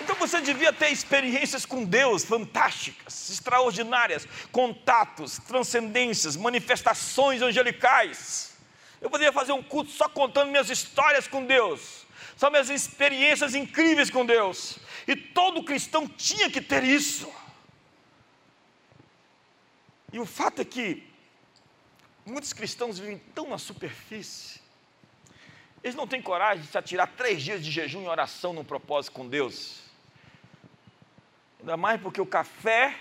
[0.00, 8.49] Então você devia ter experiências com Deus fantásticas, extraordinárias, contatos, transcendências, manifestações angelicais.
[9.00, 14.10] Eu poderia fazer um culto só contando minhas histórias com Deus, só minhas experiências incríveis
[14.10, 14.78] com Deus.
[15.06, 17.32] E todo cristão tinha que ter isso.
[20.12, 21.02] E o fato é que
[22.26, 24.60] muitos cristãos vivem tão na superfície,
[25.82, 29.12] eles não têm coragem de se atirar três dias de jejum e oração num propósito
[29.14, 29.80] com Deus.
[31.58, 32.96] Ainda mais porque o café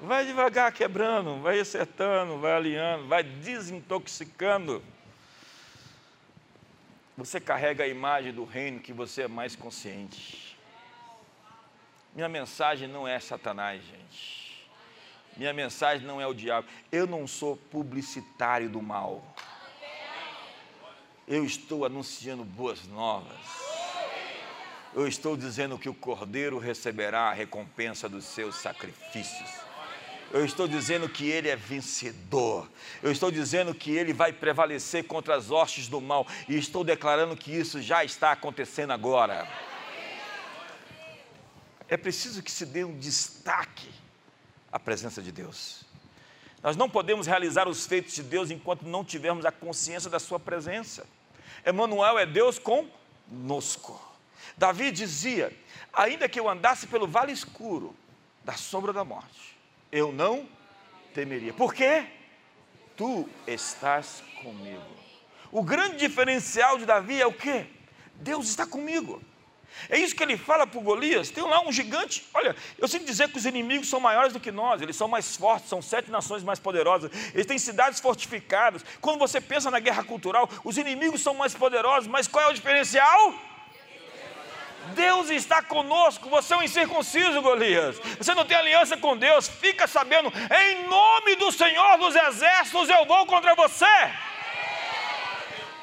[0.00, 4.82] Vai devagar quebrando, vai acertando, vai alinhando, vai desintoxicando.
[7.16, 10.56] Você carrega a imagem do reino que você é mais consciente.
[12.14, 14.68] Minha mensagem não é Satanás, gente.
[15.34, 16.68] Minha mensagem não é o diabo.
[16.92, 19.22] Eu não sou publicitário do mal.
[21.26, 23.36] Eu estou anunciando boas novas.
[24.94, 29.65] Eu estou dizendo que o cordeiro receberá a recompensa dos seus sacrifícios.
[30.32, 32.68] Eu estou dizendo que ele é vencedor.
[33.02, 36.26] Eu estou dizendo que ele vai prevalecer contra as hostes do mal.
[36.48, 39.48] E estou declarando que isso já está acontecendo agora.
[41.88, 43.88] É preciso que se dê um destaque
[44.72, 45.84] à presença de Deus.
[46.62, 50.40] Nós não podemos realizar os feitos de Deus enquanto não tivermos a consciência da Sua
[50.40, 51.06] presença.
[51.64, 54.00] Emmanuel é Deus conosco.
[54.56, 55.56] Davi dizia:
[55.92, 57.94] Ainda que eu andasse pelo vale escuro
[58.44, 59.55] da sombra da morte,
[59.96, 60.46] eu não
[61.14, 61.52] temeria.
[61.52, 62.04] Por quê?
[62.96, 64.84] Tu estás comigo.
[65.50, 67.66] O grande diferencial de Davi é o quê?
[68.14, 69.22] Deus está comigo.
[69.88, 71.30] É isso que ele fala para Golias.
[71.30, 72.26] Tem lá um gigante.
[72.32, 75.36] Olha, eu sinto dizer que os inimigos são maiores do que nós, eles são mais
[75.36, 78.84] fortes, são sete nações mais poderosas, eles têm cidades fortificadas.
[79.00, 82.54] Quando você pensa na guerra cultural, os inimigos são mais poderosos, mas qual é o
[82.54, 83.34] diferencial?
[84.94, 87.98] Deus está conosco, você é um incircunciso, Golias.
[88.18, 93.04] Você não tem aliança com Deus, fica sabendo, em nome do Senhor dos Exércitos eu
[93.06, 93.86] vou contra você.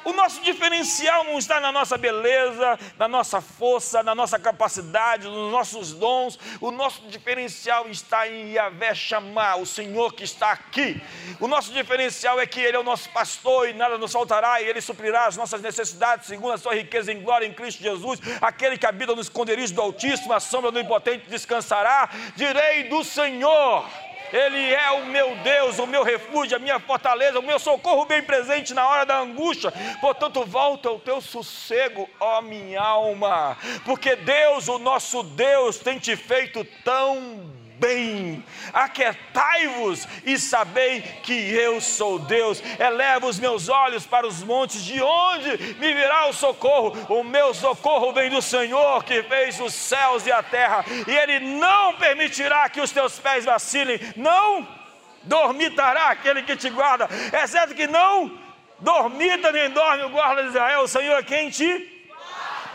[0.04, 5.50] O nosso diferencial não está na nossa beleza, na nossa força, na nossa capacidade, nos
[5.50, 6.38] nossos dons.
[6.60, 11.00] O nosso diferencial está em Yahvé chamar, o Senhor que está aqui.
[11.40, 14.66] O nosso diferencial é que Ele é o nosso pastor e nada nos faltará, e
[14.66, 18.20] Ele suprirá as nossas necessidades, segundo a sua riqueza em glória em Cristo Jesus.
[18.40, 22.10] Aquele que habita no esconderijo do Altíssimo, a sombra do Impotente descansará.
[22.36, 23.88] Direi do Senhor.
[24.34, 28.20] Ele é o meu Deus, o meu refúgio, a minha fortaleza, o meu socorro bem
[28.20, 29.72] presente na hora da angústia.
[30.00, 36.16] Portanto, volta o teu sossego, ó minha alma, porque Deus, o nosso Deus, tem te
[36.16, 38.42] feito tão bem.
[38.72, 42.62] Aquietai-vos e sabei que eu sou Deus.
[42.78, 46.96] Eleva os meus olhos para os montes, de onde me virá o socorro?
[47.10, 51.40] O meu socorro vem do Senhor que fez os céus e a terra, e Ele
[51.40, 54.00] não permitirá que os teus pés vacilem.
[54.16, 54.66] Não
[55.22, 58.38] dormitará aquele que te guarda, é certo que não
[58.80, 60.80] dormita nem dorme o guarda de Israel.
[60.80, 61.90] O Senhor é quem te.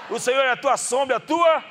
[0.09, 1.63] O Senhor é a tua sombra, a tua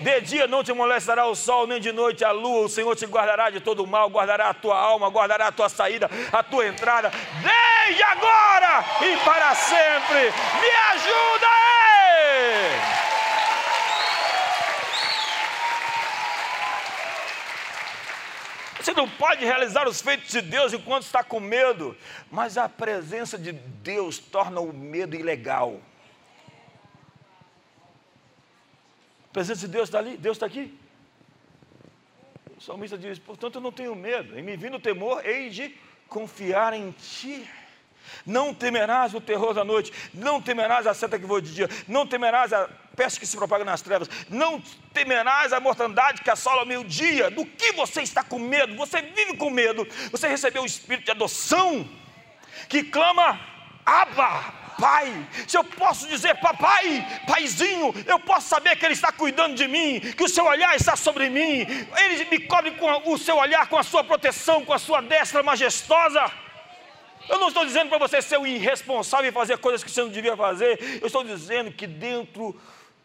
[0.00, 2.64] de dia não te molestará o sol, nem de noite a lua.
[2.64, 6.10] O Senhor te guardará de todo mal, guardará a tua alma, guardará a tua saída,
[6.32, 7.10] a tua entrada,
[7.42, 10.32] desde agora e para sempre.
[10.60, 13.00] Me ajuda aí!
[18.80, 21.94] Você não pode realizar os feitos de Deus enquanto está com medo,
[22.30, 25.78] mas a presença de Deus torna o medo ilegal.
[29.30, 30.76] A presença de Deus está ali, Deus está aqui.
[32.56, 35.74] O salmista diz: portanto, eu não tenho medo, em me vindo o temor, hei de
[36.08, 37.48] confiar em ti.
[38.26, 42.06] Não temerás o terror da noite, não temerás a seta que voa de dia, não
[42.06, 44.60] temerás a peste que se propaga nas trevas, não
[44.92, 47.30] temerás a mortandade que assola o meio-dia.
[47.30, 48.74] Do que você está com medo?
[48.76, 49.86] Você vive com medo.
[50.10, 51.88] Você recebeu o espírito de adoção
[52.68, 53.40] que clama:
[53.86, 59.54] Abba, pai, se eu posso dizer papai, paizinho, eu posso saber que ele está cuidando
[59.54, 61.66] de mim, que o seu olhar está sobre mim,
[62.02, 65.42] ele me cobre com o seu olhar, com a sua proteção, com a sua destra
[65.42, 66.30] majestosa.
[67.28, 70.08] Eu não estou dizendo para você ser o irresponsável e fazer coisas que você não
[70.08, 72.58] devia fazer, eu estou dizendo que dentro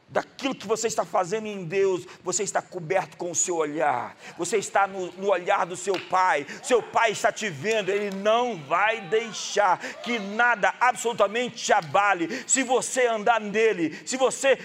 [0.08, 4.58] daquilo que você está fazendo em Deus, você está coberto com o seu olhar, você
[4.58, 9.02] está no, no, olhar do seu Pai, seu Pai está te vendo, Ele não vai
[9.02, 14.58] deixar que nada absolutamente te abale, se você andar nele, se você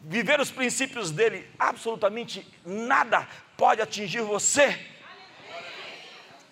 [0.00, 3.26] viver os princípios dele, absolutamente nada
[3.56, 4.78] pode atingir você.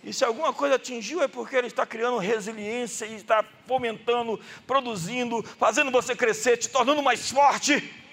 [0.02, 5.42] E se alguma coisa atingiu é porque ele está criando resiliência e está fomentando, produzindo,
[5.42, 8.05] fazendo você crescer, te tornando mais forte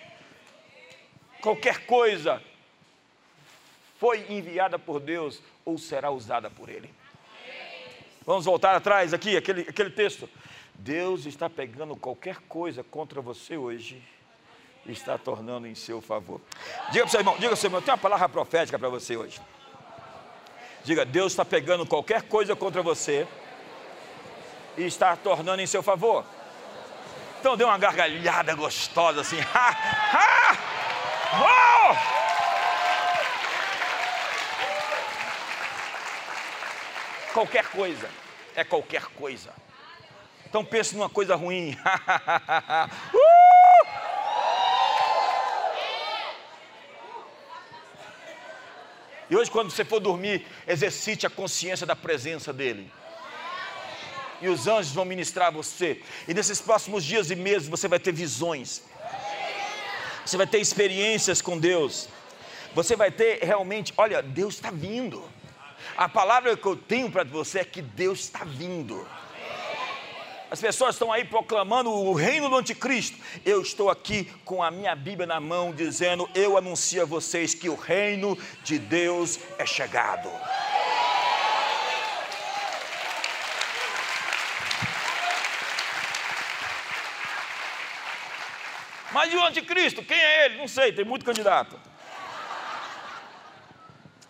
[1.44, 2.42] qualquer coisa
[4.00, 6.90] foi enviada por Deus ou será usada por Ele.
[8.26, 10.30] Vamos voltar atrás aqui, aquele, aquele texto.
[10.74, 14.02] Deus está pegando qualquer coisa contra você hoje
[14.86, 16.40] e está tornando em seu favor.
[16.92, 18.80] Diga para o seu irmão, diga para o seu irmão, eu tenho uma palavra profética
[18.80, 19.42] para você hoje.
[20.86, 23.28] Diga, Deus está pegando qualquer coisa contra você
[24.78, 26.26] e está tornando em seu favor.
[27.40, 29.38] Então dê uma gargalhada gostosa assim.
[29.54, 30.73] Ha, ha!
[31.34, 31.96] Oh!
[37.34, 38.10] Qualquer coisa
[38.56, 39.52] é qualquer coisa.
[40.46, 41.76] Então pense numa coisa ruim.
[43.14, 43.24] uh!
[49.30, 52.92] E hoje, quando você for dormir, exercite a consciência da presença dEle.
[54.40, 56.04] E os anjos vão ministrar você.
[56.28, 58.84] E nesses próximos dias e meses você vai ter visões
[60.26, 62.08] você vai ter experiências com Deus,
[62.74, 65.24] você vai ter realmente, olha, Deus está vindo.
[65.96, 69.06] A palavra que eu tenho para você é que Deus está vindo.
[70.50, 73.18] As pessoas estão aí proclamando o reino do anticristo.
[73.44, 77.70] Eu estou aqui com a minha Bíblia na mão, dizendo: Eu anuncio a vocês que
[77.70, 80.30] o reino de Deus é chegado.
[89.24, 90.04] Mas e o anticristo?
[90.04, 90.58] Quem é ele?
[90.58, 91.80] Não sei, tem muito candidato.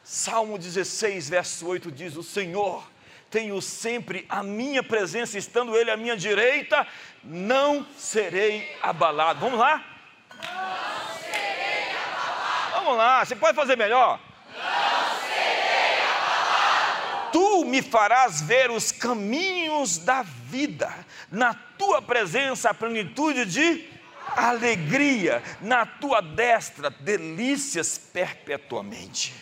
[0.03, 2.87] Salmo 16, verso 8 diz: O Senhor
[3.27, 6.85] tenho sempre a minha presença, estando Ele à minha direita,
[7.23, 9.39] não serei abalado.
[9.39, 9.83] Vamos lá?
[10.29, 12.71] Não serei abalado.
[12.73, 14.19] Vamos lá, você pode fazer melhor?
[14.53, 17.31] Não serei abalado.
[17.31, 20.93] Tu me farás ver os caminhos da vida,
[21.31, 23.92] na tua presença a plenitude de
[24.35, 29.33] alegria, na tua destra delícias perpetuamente.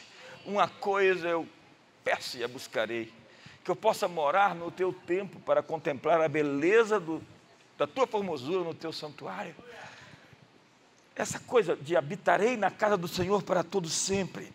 [0.45, 1.47] Uma coisa eu
[2.03, 3.11] peço e a buscarei
[3.63, 7.21] que eu possa morar no teu templo para contemplar a beleza do,
[7.77, 9.55] da tua formosura no teu santuário.
[11.15, 14.51] Essa coisa de habitarei na casa do Senhor para todo sempre.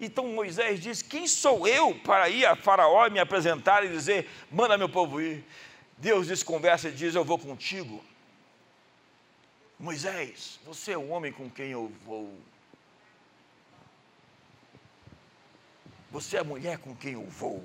[0.00, 4.28] Então Moisés diz: Quem sou eu para ir a Faraó e me apresentar e dizer,
[4.50, 5.44] manda meu povo ir?
[5.96, 8.02] Deus desconversa e diz: Eu vou contigo.
[9.80, 12.30] Moisés, você é o homem com quem eu vou.
[16.10, 17.64] Você é a mulher com quem eu vou.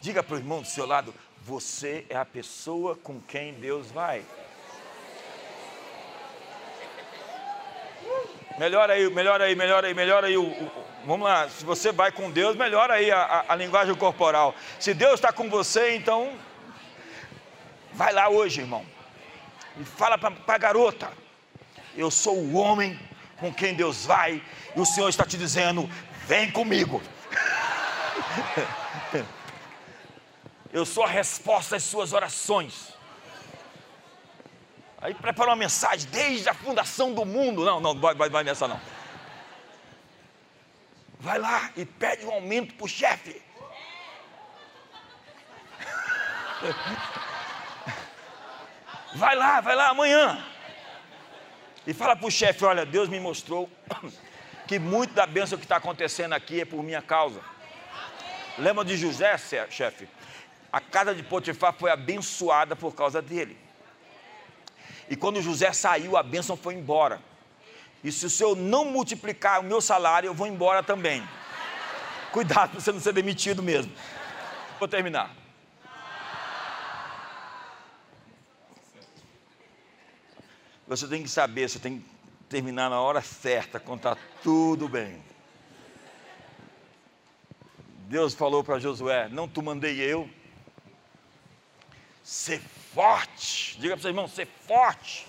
[0.00, 1.12] Diga para o irmão do seu lado:
[1.42, 4.24] você é a pessoa com quem Deus vai.
[8.56, 10.36] Melhora aí, melhora aí, melhora aí, melhora aí.
[10.36, 13.96] O, o, vamos lá, se você vai com Deus, melhora aí a, a, a linguagem
[13.96, 14.54] corporal.
[14.78, 16.38] Se Deus está com você, então
[17.94, 18.86] vai lá hoje, irmão.
[19.78, 21.12] E fala para a garota:
[21.96, 22.98] Eu sou o homem
[23.38, 24.42] com quem Deus vai,
[24.74, 25.88] e o Senhor está te dizendo:
[26.26, 27.00] Vem comigo.
[30.72, 32.94] Eu sou a resposta às suas orações.
[34.98, 37.64] Aí prepara uma mensagem desde a fundação do mundo.
[37.64, 38.80] Não, não, vai, vai, vai nessa não.
[41.18, 43.42] Vai lá e pede um aumento para o chefe.
[49.14, 50.44] Vai lá, vai lá amanhã.
[51.86, 53.68] E fala para o chefe: olha, Deus me mostrou
[54.66, 57.40] que muito da bênção que está acontecendo aqui é por minha causa.
[58.58, 60.08] Lembra de José, chefe?
[60.72, 63.58] a casa de Potifar foi abençoada por causa dele.
[65.08, 67.20] E quando José saiu, a bênção foi embora.
[68.04, 71.26] E se o senhor não multiplicar o meu salário, eu vou embora também.
[72.30, 73.92] Cuidado para você não ser demitido mesmo.
[74.78, 75.34] Vou terminar.
[80.90, 82.04] Você tem que saber, você tem que
[82.48, 85.22] terminar na hora certa, está tudo bem.
[88.08, 90.28] Deus falou para Josué: Não tu mandei eu,
[92.24, 92.60] ser
[92.92, 93.78] forte.
[93.78, 95.28] Diga para seu irmão, ser forte.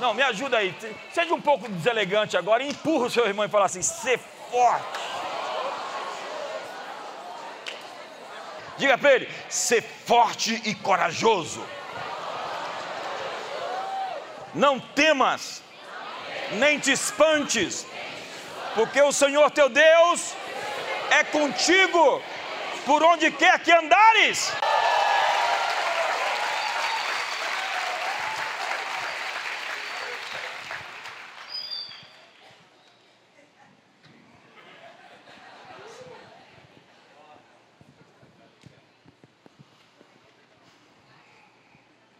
[0.00, 0.74] Não, me ajuda aí.
[1.12, 4.18] Seja um pouco deselegante agora e empurra o seu irmão e fala assim: ser
[4.50, 4.98] forte.
[8.78, 11.62] Diga para ele: ser forte e corajoso.
[14.54, 15.62] Não temas,
[16.52, 17.84] nem te espantes,
[18.74, 20.32] porque o Senhor teu Deus
[21.10, 22.22] é contigo
[22.86, 24.52] por onde quer que andares.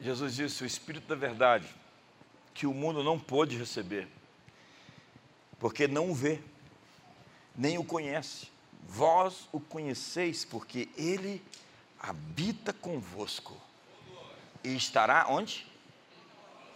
[0.00, 1.66] Jesus disse: O Espírito da Verdade,
[2.54, 4.08] que o mundo não pôde receber,
[5.58, 6.40] porque não o vê,
[7.54, 8.48] nem o conhece.
[8.86, 11.42] Vós o conheceis, porque ele
[11.98, 13.60] habita convosco
[14.62, 15.66] e estará onde?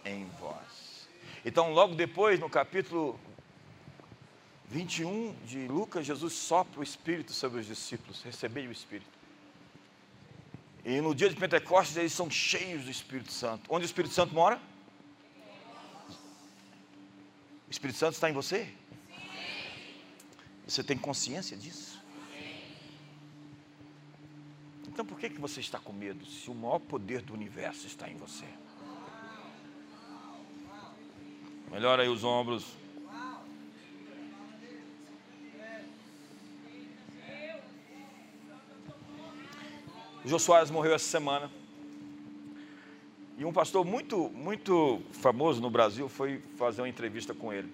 [0.03, 1.07] Em vós.
[1.45, 3.19] Então, logo depois, no capítulo
[4.67, 9.19] 21 de Lucas, Jesus sopra o Espírito sobre os discípulos, recebei o Espírito.
[10.83, 13.63] E no dia de Pentecostes eles são cheios do Espírito Santo.
[13.69, 14.59] Onde o Espírito Santo mora?
[17.69, 18.67] O Espírito Santo está em você?
[20.67, 22.01] Você tem consciência disso?
[24.87, 28.09] Então por que, que você está com medo se o maior poder do universo está
[28.09, 28.45] em você?
[31.69, 32.65] Melhora aí os ombros.
[40.25, 41.58] Jô Soares morreu essa semana.
[43.39, 47.73] E um pastor muito, muito famoso no Brasil foi fazer uma entrevista com ele.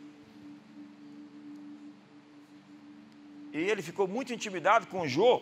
[3.51, 5.41] E ele ficou muito intimidado com o Jô.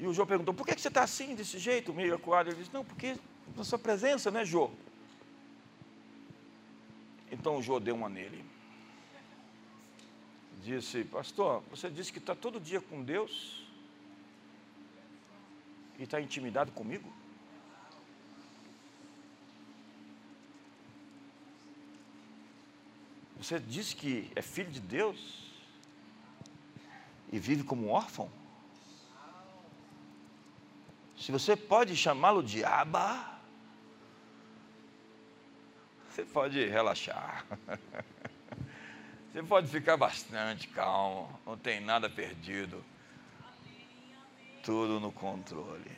[0.00, 2.48] E o Jô perguntou: por que você está assim, desse jeito, meio acuado?
[2.48, 3.16] Ele disse: não, porque
[3.56, 4.68] na sua presença, né, Jô?
[7.30, 8.44] Então o Jô deu uma nele.
[10.60, 13.64] Disse: Pastor, você disse que está todo dia com Deus
[16.00, 17.08] e está intimidado comigo?
[23.46, 25.52] Você diz que é filho de Deus
[27.30, 28.28] e vive como órfão?
[31.16, 33.38] Se você pode chamá-lo de Abba,
[36.10, 37.46] você pode relaxar.
[39.30, 42.82] Você pode ficar bastante calmo, não tem nada perdido.
[44.64, 45.92] Tudo no controle.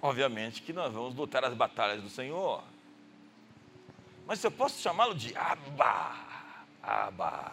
[0.00, 2.64] Obviamente que nós vamos lutar as batalhas do Senhor.
[4.28, 6.14] Mas eu posso chamá-lo de Abba,
[6.82, 7.50] Abba.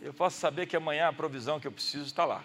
[0.00, 2.42] Eu posso saber que amanhã a provisão que eu preciso está lá.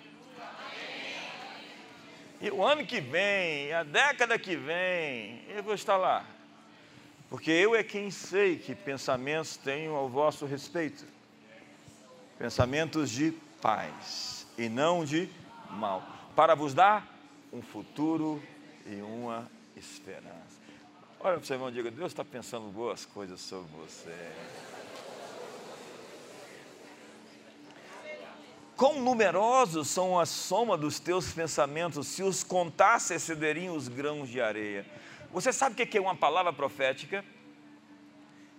[2.40, 6.24] E o ano que vem, a década que vem, eu vou estar lá.
[7.28, 11.04] Porque eu é quem sei que pensamentos tenho ao vosso respeito.
[12.38, 15.28] Pensamentos de paz e não de
[15.72, 16.04] mal.
[16.36, 17.08] Para vos dar
[17.52, 18.44] um futuro
[18.86, 20.47] e uma esperança.
[21.20, 24.16] Olha para você, irmão, diga: Deus está pensando boas coisas sobre você.
[28.76, 34.40] Quão numerosos são a soma dos teus pensamentos, se os contasse, excederiam os grãos de
[34.40, 34.86] areia.
[35.32, 37.26] Você sabe o que é uma palavra profética?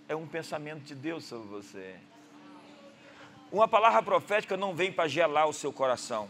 [0.09, 1.94] É um pensamento de Deus sobre você.
[3.52, 6.28] Uma palavra profética não vem para gelar o seu coração.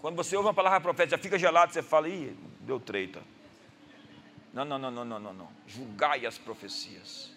[0.00, 3.20] Quando você ouve uma palavra profética, fica gelado, você fala, ih, deu treta.
[4.56, 5.48] Não, não, não, não, não, não, não.
[5.66, 7.30] Julgai as profecias.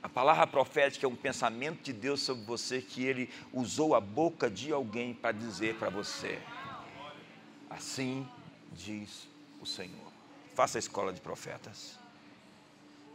[0.00, 4.48] A palavra profética é um pensamento de Deus sobre você que ele usou a boca
[4.48, 6.38] de alguém para dizer para você.
[7.68, 8.24] Assim
[8.70, 9.26] diz
[9.60, 10.12] o Senhor.
[10.54, 11.98] Faça a escola de profetas.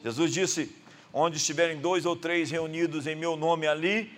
[0.04, 0.76] Jesus disse:
[1.14, 4.12] Onde estiverem dois ou três reunidos em meu nome ali,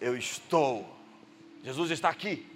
[0.00, 0.88] eu estou.
[1.64, 2.48] Jesus está aqui,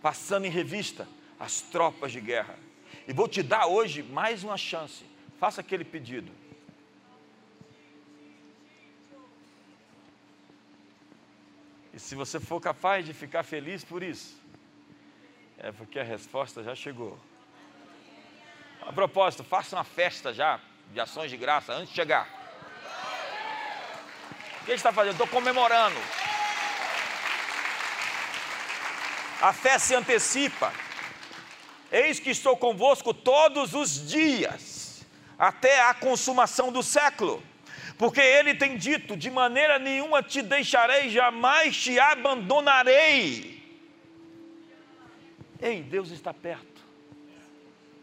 [0.00, 1.06] passando em revista
[1.38, 2.58] as tropas de guerra.
[3.06, 5.09] E vou te dar hoje mais uma chance.
[5.40, 6.30] Faça aquele pedido.
[11.94, 14.38] E se você for capaz de ficar feliz por isso,
[15.56, 17.18] é porque a resposta já chegou.
[18.82, 20.60] A propósito, faça uma festa já
[20.92, 22.28] de ações de graça antes de chegar.
[24.60, 25.12] O que está fazendo?
[25.12, 25.98] Estou comemorando.
[29.40, 30.70] A fé se antecipa.
[31.90, 34.69] Eis que estou convosco todos os dias,
[35.40, 37.42] até a consumação do século
[38.00, 43.62] porque ele tem dito: de maneira nenhuma te deixarei, jamais te abandonarei.
[45.60, 46.80] Ei, Deus está perto.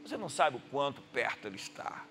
[0.06, 2.06] Você não sabe o quanto perto Ele está.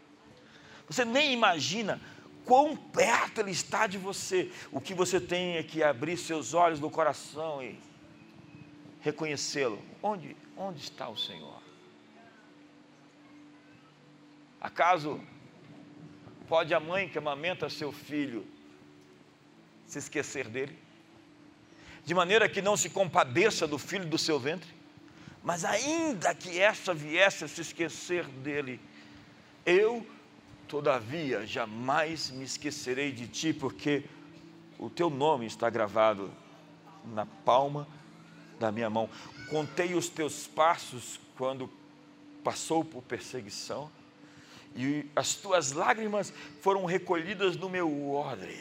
[0.89, 2.01] Você nem imagina
[2.45, 4.51] quão perto Ele está de você.
[4.73, 7.79] O que você tem é que abrir seus olhos do coração e
[9.01, 9.81] reconhecê-lo.
[10.03, 11.63] Onde, onde está o Senhor?
[14.67, 15.21] Acaso
[16.49, 18.47] Pode a mãe que amamenta seu filho
[19.85, 20.79] se esquecer dele?
[22.05, 24.71] De maneira que não se compadeça do filho do seu ventre?
[25.43, 28.81] Mas ainda que essa viesse a se esquecer dele,
[29.65, 30.07] eu,
[30.69, 34.05] todavia, jamais me esquecerei de ti, porque
[34.79, 36.33] o teu nome está gravado
[37.07, 37.89] na palma
[38.61, 39.11] da minha mão.
[39.51, 41.69] Contei os teus passos quando
[42.45, 43.91] passou por perseguição
[44.77, 48.61] e as tuas lágrimas foram recolhidas no meu odre.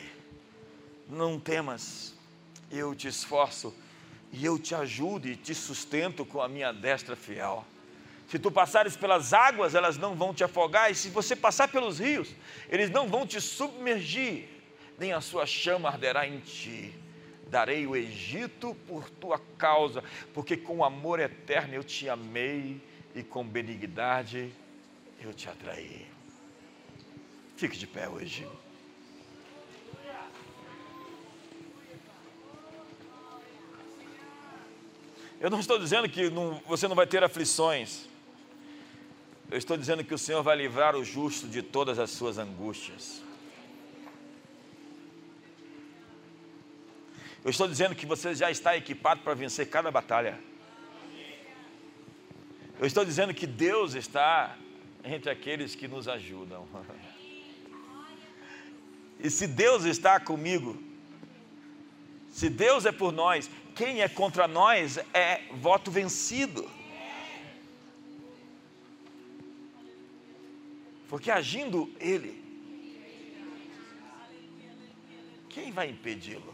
[1.09, 2.16] Não temas,
[2.72, 3.76] eu te esforço
[4.32, 7.66] e eu te ajudo e te sustento com a minha destra fiel.
[8.30, 11.99] Se tu passares pelas águas, elas não vão te afogar, e se você passar pelos
[11.99, 12.34] rios,
[12.70, 14.49] eles não vão te submergir,
[14.97, 16.93] nem a sua chama arderá em ti.
[17.47, 20.03] Darei o Egito por tua causa,
[20.34, 22.82] porque com amor eterno eu te amei
[23.13, 24.51] e com benignidade
[25.20, 26.05] eu te atraí.
[27.55, 28.47] Fique de pé hoje.
[35.39, 38.07] Eu não estou dizendo que não, você não vai ter aflições.
[39.51, 43.22] Eu estou dizendo que o Senhor vai livrar o justo de todas as suas angústias.
[47.43, 50.39] Eu estou dizendo que você já está equipado para vencer cada batalha.
[52.80, 54.57] Eu estou dizendo que Deus está
[55.06, 56.68] entre aqueles que nos ajudam.
[59.18, 60.78] E se Deus está comigo,
[62.30, 66.70] se Deus é por nós, quem é contra nós é voto vencido.
[71.08, 72.43] Porque agindo Ele,
[75.47, 76.53] quem vai impedi-lo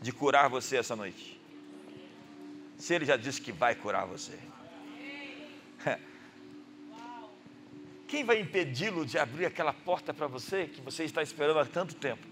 [0.00, 1.38] de curar você essa noite?
[2.78, 4.38] Se Ele já disse que vai curar você.
[8.08, 11.94] Quem vai impedi-lo de abrir aquela porta para você que você está esperando há tanto
[11.94, 12.26] tempo?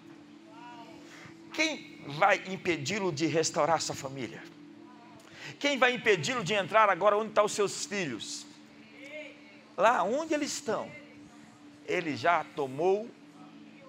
[1.52, 4.42] Quem vai impedi-lo de restaurar sua família?
[5.58, 8.46] Quem vai impedi-lo de entrar agora onde estão os seus filhos?
[9.76, 10.90] Lá onde eles estão,
[11.84, 13.10] ele já tomou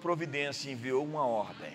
[0.02, 1.72] providência, enviou uma ordem.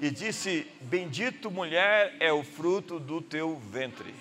[0.00, 4.12] E disse: Bendito mulher é o fruto do teu ventre.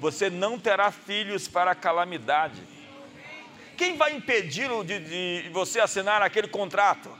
[0.00, 2.79] Você não terá filhos para calamidade
[3.80, 7.10] quem vai impedi-lo de, de você assinar aquele contrato?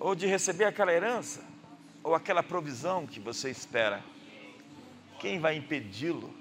[0.00, 1.44] Ou de receber aquela herança?
[2.02, 4.02] Ou aquela provisão que você espera?
[5.20, 6.34] Quem vai impedi-lo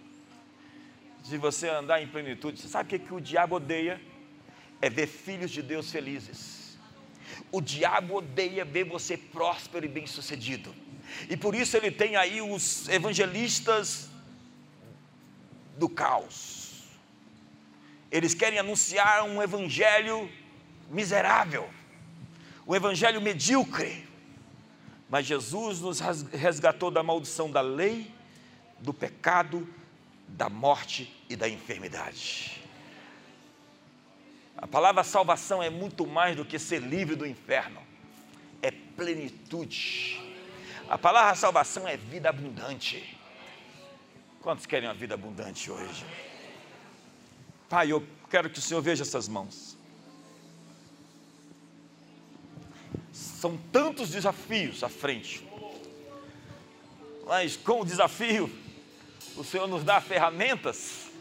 [1.24, 2.60] de você andar em plenitude?
[2.60, 4.02] Você sabe o que, que o diabo odeia?
[4.82, 6.76] É ver filhos de Deus felizes.
[7.52, 10.74] O diabo odeia ver você próspero e bem-sucedido.
[11.30, 14.10] E por isso ele tem aí os evangelistas
[15.78, 16.59] do caos
[18.12, 20.30] eles querem anunciar um evangelho
[20.89, 21.70] miserável,
[22.68, 24.07] um evangelho medíocre.
[25.10, 28.12] Mas Jesus nos resgatou da maldição da lei,
[28.80, 29.68] do pecado,
[30.28, 32.62] da morte e da enfermidade.
[34.57, 37.82] A palavra salvação é muito mais do que ser livre do inferno,
[38.62, 40.20] é plenitude.
[40.89, 43.18] A palavra salvação é vida abundante.
[44.41, 46.05] Quantos querem uma vida abundante hoje?
[47.70, 49.78] Pai, eu quero que o Senhor veja essas mãos.
[53.13, 55.47] São tantos desafios à frente,
[57.28, 58.51] mas com o desafio,
[59.38, 61.11] o Senhor nos dá ferramentas.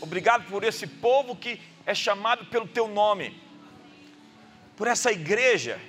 [0.00, 3.40] Obrigado por esse povo que é chamado pelo teu nome,
[4.76, 5.80] por essa igreja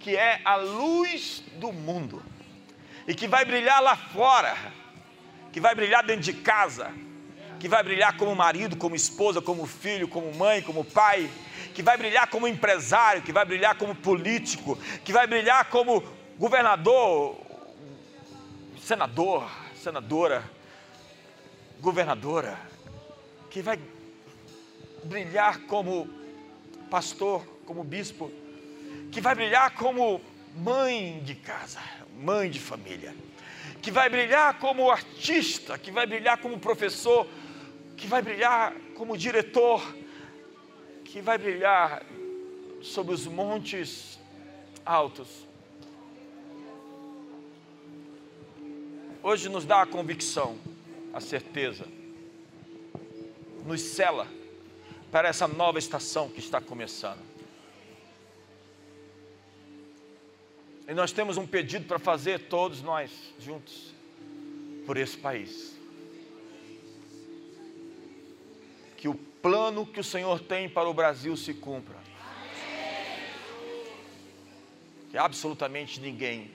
[0.00, 2.20] que é a luz do mundo.
[3.06, 4.56] E que vai brilhar lá fora,
[5.52, 6.92] que vai brilhar dentro de casa,
[7.60, 11.30] que vai brilhar como marido, como esposa, como filho, como mãe, como pai,
[11.74, 16.02] que vai brilhar como empresário, que vai brilhar como político, que vai brilhar como
[16.38, 17.36] governador,
[18.82, 19.46] senador,
[19.76, 20.42] senadora,
[21.80, 22.58] governadora,
[23.50, 23.78] que vai
[25.04, 26.08] brilhar como
[26.90, 28.32] pastor, como bispo,
[29.12, 30.18] que vai brilhar como
[30.56, 31.78] mãe de casa,
[32.16, 33.14] mãe de família,
[33.82, 37.26] que vai brilhar como artista, que vai brilhar como professor,
[38.00, 39.82] que vai brilhar como diretor,
[41.04, 42.02] que vai brilhar
[42.80, 44.18] sobre os montes
[44.86, 45.46] altos.
[49.22, 50.58] Hoje nos dá a convicção,
[51.12, 51.86] a certeza,
[53.66, 54.26] nos cela
[55.12, 57.20] para essa nova estação que está começando.
[60.88, 63.94] E nós temos um pedido para fazer todos nós juntos
[64.86, 65.69] por esse país.
[69.00, 71.96] Que o plano que o Senhor tem para o Brasil se cumpra.
[75.10, 76.50] Que absolutamente ninguém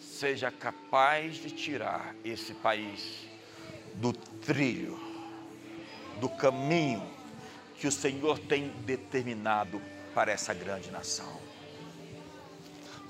[0.00, 3.26] seja capaz de tirar esse país
[3.96, 4.98] do trilho,
[6.18, 7.06] do caminho
[7.76, 9.80] que o Senhor tem determinado
[10.14, 11.40] para essa grande nação.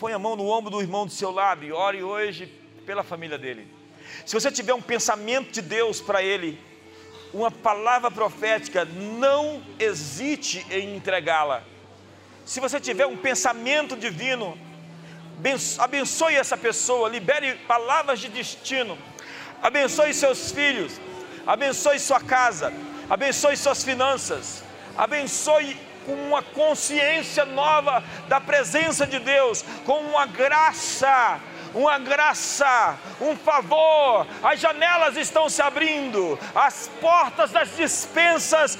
[0.00, 2.46] Põe a mão no ombro do irmão do seu lado e ore hoje
[2.84, 3.68] pela família dele.
[4.26, 6.71] Se você tiver um pensamento de Deus para ele,
[7.32, 11.62] uma palavra profética, não hesite em entregá-la.
[12.44, 14.58] Se você tiver um pensamento divino,
[15.78, 18.98] abençoe essa pessoa, libere palavras de destino,
[19.62, 21.00] abençoe seus filhos,
[21.46, 22.72] abençoe sua casa,
[23.08, 24.62] abençoe suas finanças,
[24.96, 31.40] abençoe com uma consciência nova da presença de Deus, com uma graça
[31.74, 38.78] uma graça, um favor, as janelas estão se abrindo, as portas das dispensas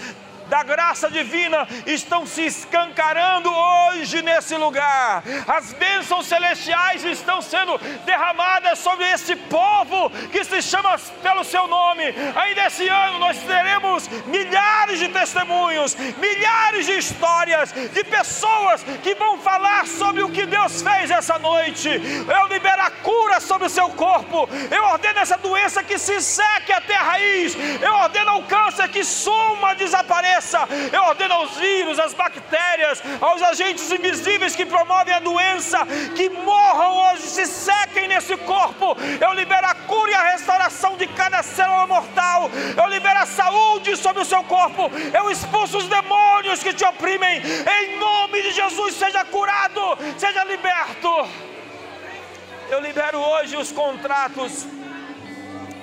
[0.53, 5.23] da graça divina estão se escancarando hoje nesse lugar.
[5.49, 12.05] As bênçãos celestiais estão sendo derramadas sobre esse povo que se chama pelo seu nome.
[12.37, 19.39] Ainda esse ano nós teremos milhares de testemunhos, milhares de histórias de pessoas que vão
[19.39, 21.89] falar sobre o que Deus fez essa noite.
[21.89, 24.47] Eu libero a cura sobre o seu corpo.
[24.71, 27.57] Eu ordeno essa doença que se seque até a raiz.
[27.81, 30.42] Eu ordeno o câncer que suma, desapareça
[30.93, 35.87] eu ordeno aos vírus, às bactérias, aos agentes invisíveis que promovem a doença,
[36.17, 38.97] que morram hoje, se sequem nesse corpo.
[39.21, 42.51] Eu libero a cura e a restauração de cada célula mortal.
[42.77, 44.91] Eu libero a saúde sobre o seu corpo.
[45.13, 47.41] Eu expulso os demônios que te oprimem.
[47.79, 49.81] Em nome de Jesus, seja curado,
[50.19, 51.29] seja liberto.
[52.71, 54.67] Eu libero hoje os contratos,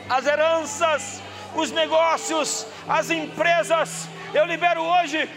[0.09, 1.21] as heranças,
[1.55, 5.27] os negócios, as empresas Eu libero hoje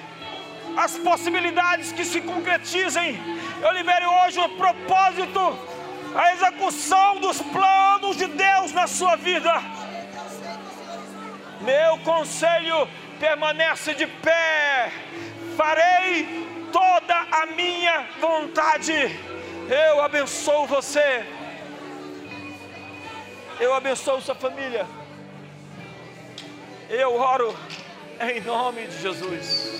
[0.76, 3.18] as possibilidades que se concretizem.
[3.62, 5.58] Eu libero hoje o propósito,
[6.14, 9.52] a execução dos planos de Deus na sua vida.
[11.62, 12.86] Meu conselho
[13.18, 14.92] permanece de pé.
[15.56, 18.92] Farei toda a minha vontade.
[19.70, 21.24] Eu abençoo você.
[23.58, 24.86] Eu abençoo sua família.
[26.90, 27.56] Eu oro
[28.30, 29.72] em nome de Jesus.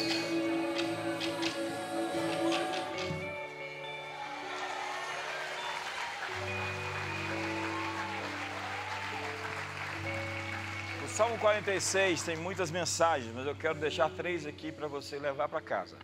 [11.05, 15.49] O Salmo 46 tem muitas mensagens, mas eu quero deixar três aqui para você levar
[15.49, 15.97] para casa.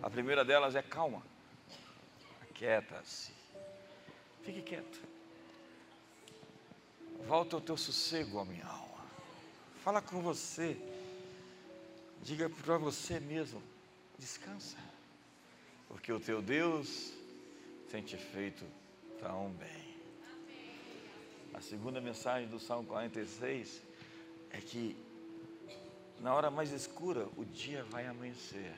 [0.00, 1.22] A primeira delas é calma.
[2.42, 3.32] Aquieta-se.
[4.44, 5.00] Fique quieto.
[7.26, 8.91] Volta ao teu sossego, ó minha alma.
[9.82, 10.76] Fala com você.
[12.22, 13.60] Diga para você mesmo:
[14.16, 14.76] descansa.
[15.88, 17.12] Porque o teu Deus
[17.90, 18.64] tem te feito
[19.20, 19.82] tão bem.
[21.52, 23.82] A segunda mensagem do Salmo 46
[24.50, 24.96] é que
[26.20, 28.72] na hora mais escura o dia vai amanhecer.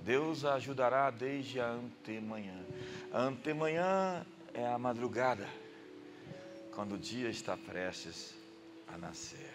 [0.00, 2.66] Deus a ajudará desde a antemanhã.
[3.12, 5.48] A antemanhã é a madrugada,
[6.74, 8.37] quando o dia está prestes
[8.94, 9.54] a nascer.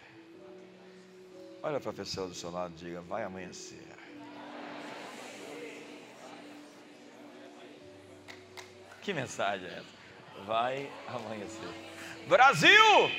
[1.61, 3.87] Olha para a pessoa do seu lado e diga: vai amanhecer.
[9.01, 10.43] Que mensagem é essa?
[10.45, 11.69] Vai amanhecer.
[12.27, 13.11] Brasil,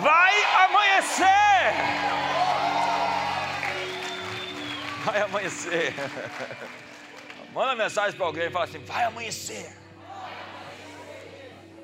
[0.00, 1.26] vai amanhecer.
[5.04, 5.94] Vai amanhecer.
[7.52, 9.76] Manda mensagem para alguém e fala assim: vai amanhecer.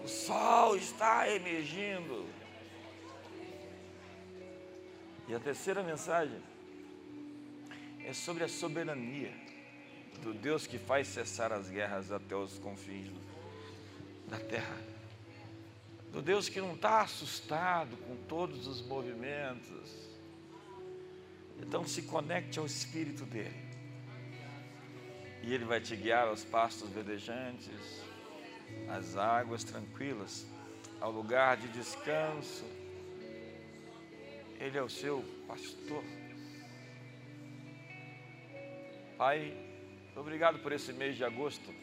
[0.04, 2.26] O sol está emergindo.
[5.28, 6.40] E a terceira mensagem
[8.04, 9.32] é sobre a soberania
[10.22, 13.10] do Deus que faz cessar as guerras até os confins
[14.28, 14.76] da terra.
[16.12, 19.90] Do Deus que não está assustado com todos os movimentos.
[21.58, 23.66] Então se conecte ao Espírito dele.
[25.42, 28.02] E ele vai te guiar aos pastos verdejantes,
[28.88, 30.46] às águas tranquilas,
[31.00, 32.64] ao lugar de descanso
[34.60, 36.02] ele é o seu pastor.
[39.16, 39.56] Pai,
[40.14, 41.74] obrigado por esse mês de agosto.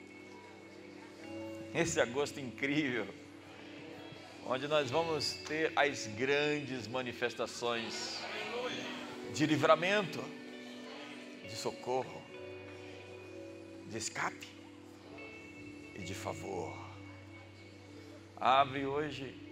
[1.73, 3.07] Esse agosto incrível,
[4.45, 8.19] onde nós vamos ter as grandes manifestações
[9.33, 10.23] de livramento,
[11.43, 12.21] de socorro,
[13.89, 14.47] de escape
[15.95, 16.77] e de favor.
[18.37, 19.42] Abre hoje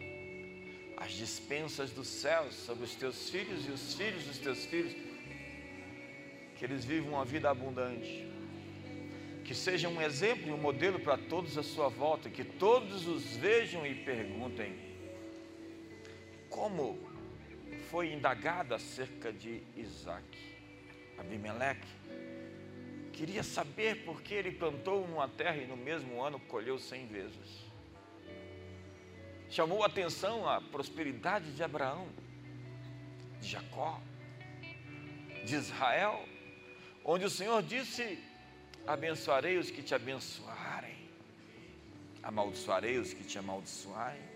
[1.02, 4.93] as dispensas dos céus sobre os teus filhos e os filhos dos teus filhos,
[6.56, 8.28] que eles vivam uma vida abundante,
[9.43, 13.36] que seja um exemplo e um modelo para todos à sua volta, que todos os
[13.36, 14.76] vejam e perguntem
[16.52, 16.99] como
[17.89, 20.38] foi indagado acerca de Isaac.
[21.18, 21.88] Abimeleque
[23.12, 27.70] queria saber por que ele plantou numa terra e no mesmo ano colheu cem vezes
[29.52, 32.08] chamou a atenção a prosperidade de Abraão,
[33.41, 34.02] de Jacó,
[35.45, 36.26] de Israel,
[37.04, 38.18] onde o Senhor disse:
[38.88, 40.95] abençoarei os que te abençoarem,
[42.24, 44.32] amaldiçoarei os que te amaldiçoarem.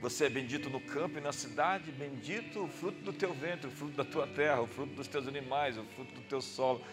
[0.00, 3.70] Você é bendito no campo e na cidade, bendito o fruto do teu ventre, o
[3.70, 6.84] fruto da tua terra, o fruto dos teus animais, o fruto do teu solo.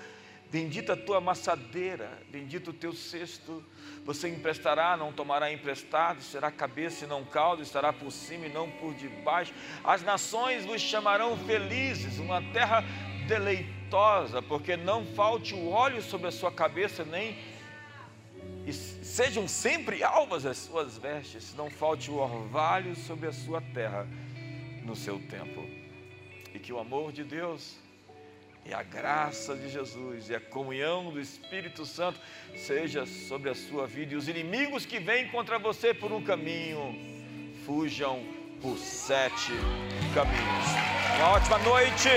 [0.52, 3.64] Bendita a tua amassadeira, bendito o teu cesto.
[4.04, 8.70] Você emprestará, não tomará emprestado, será cabeça e não cauda, estará por cima e não
[8.70, 9.54] por debaixo.
[9.84, 12.84] As nações vos chamarão felizes, uma terra
[13.28, 17.38] deleitosa, porque não falte o óleo sobre a sua cabeça, nem
[18.66, 24.08] e sejam sempre alvas as suas vestes, não falte o orvalho sobre a sua terra
[24.84, 25.68] no seu tempo.
[26.54, 27.78] E que o amor de Deus
[28.66, 32.20] e a graça de Jesus e a comunhão do Espírito Santo
[32.56, 34.14] seja sobre a sua vida.
[34.14, 36.96] E os inimigos que vêm contra você por um caminho,
[37.66, 38.24] fujam
[38.62, 39.52] por sete
[40.14, 40.66] caminhos.
[41.18, 42.10] Uma ótima noite.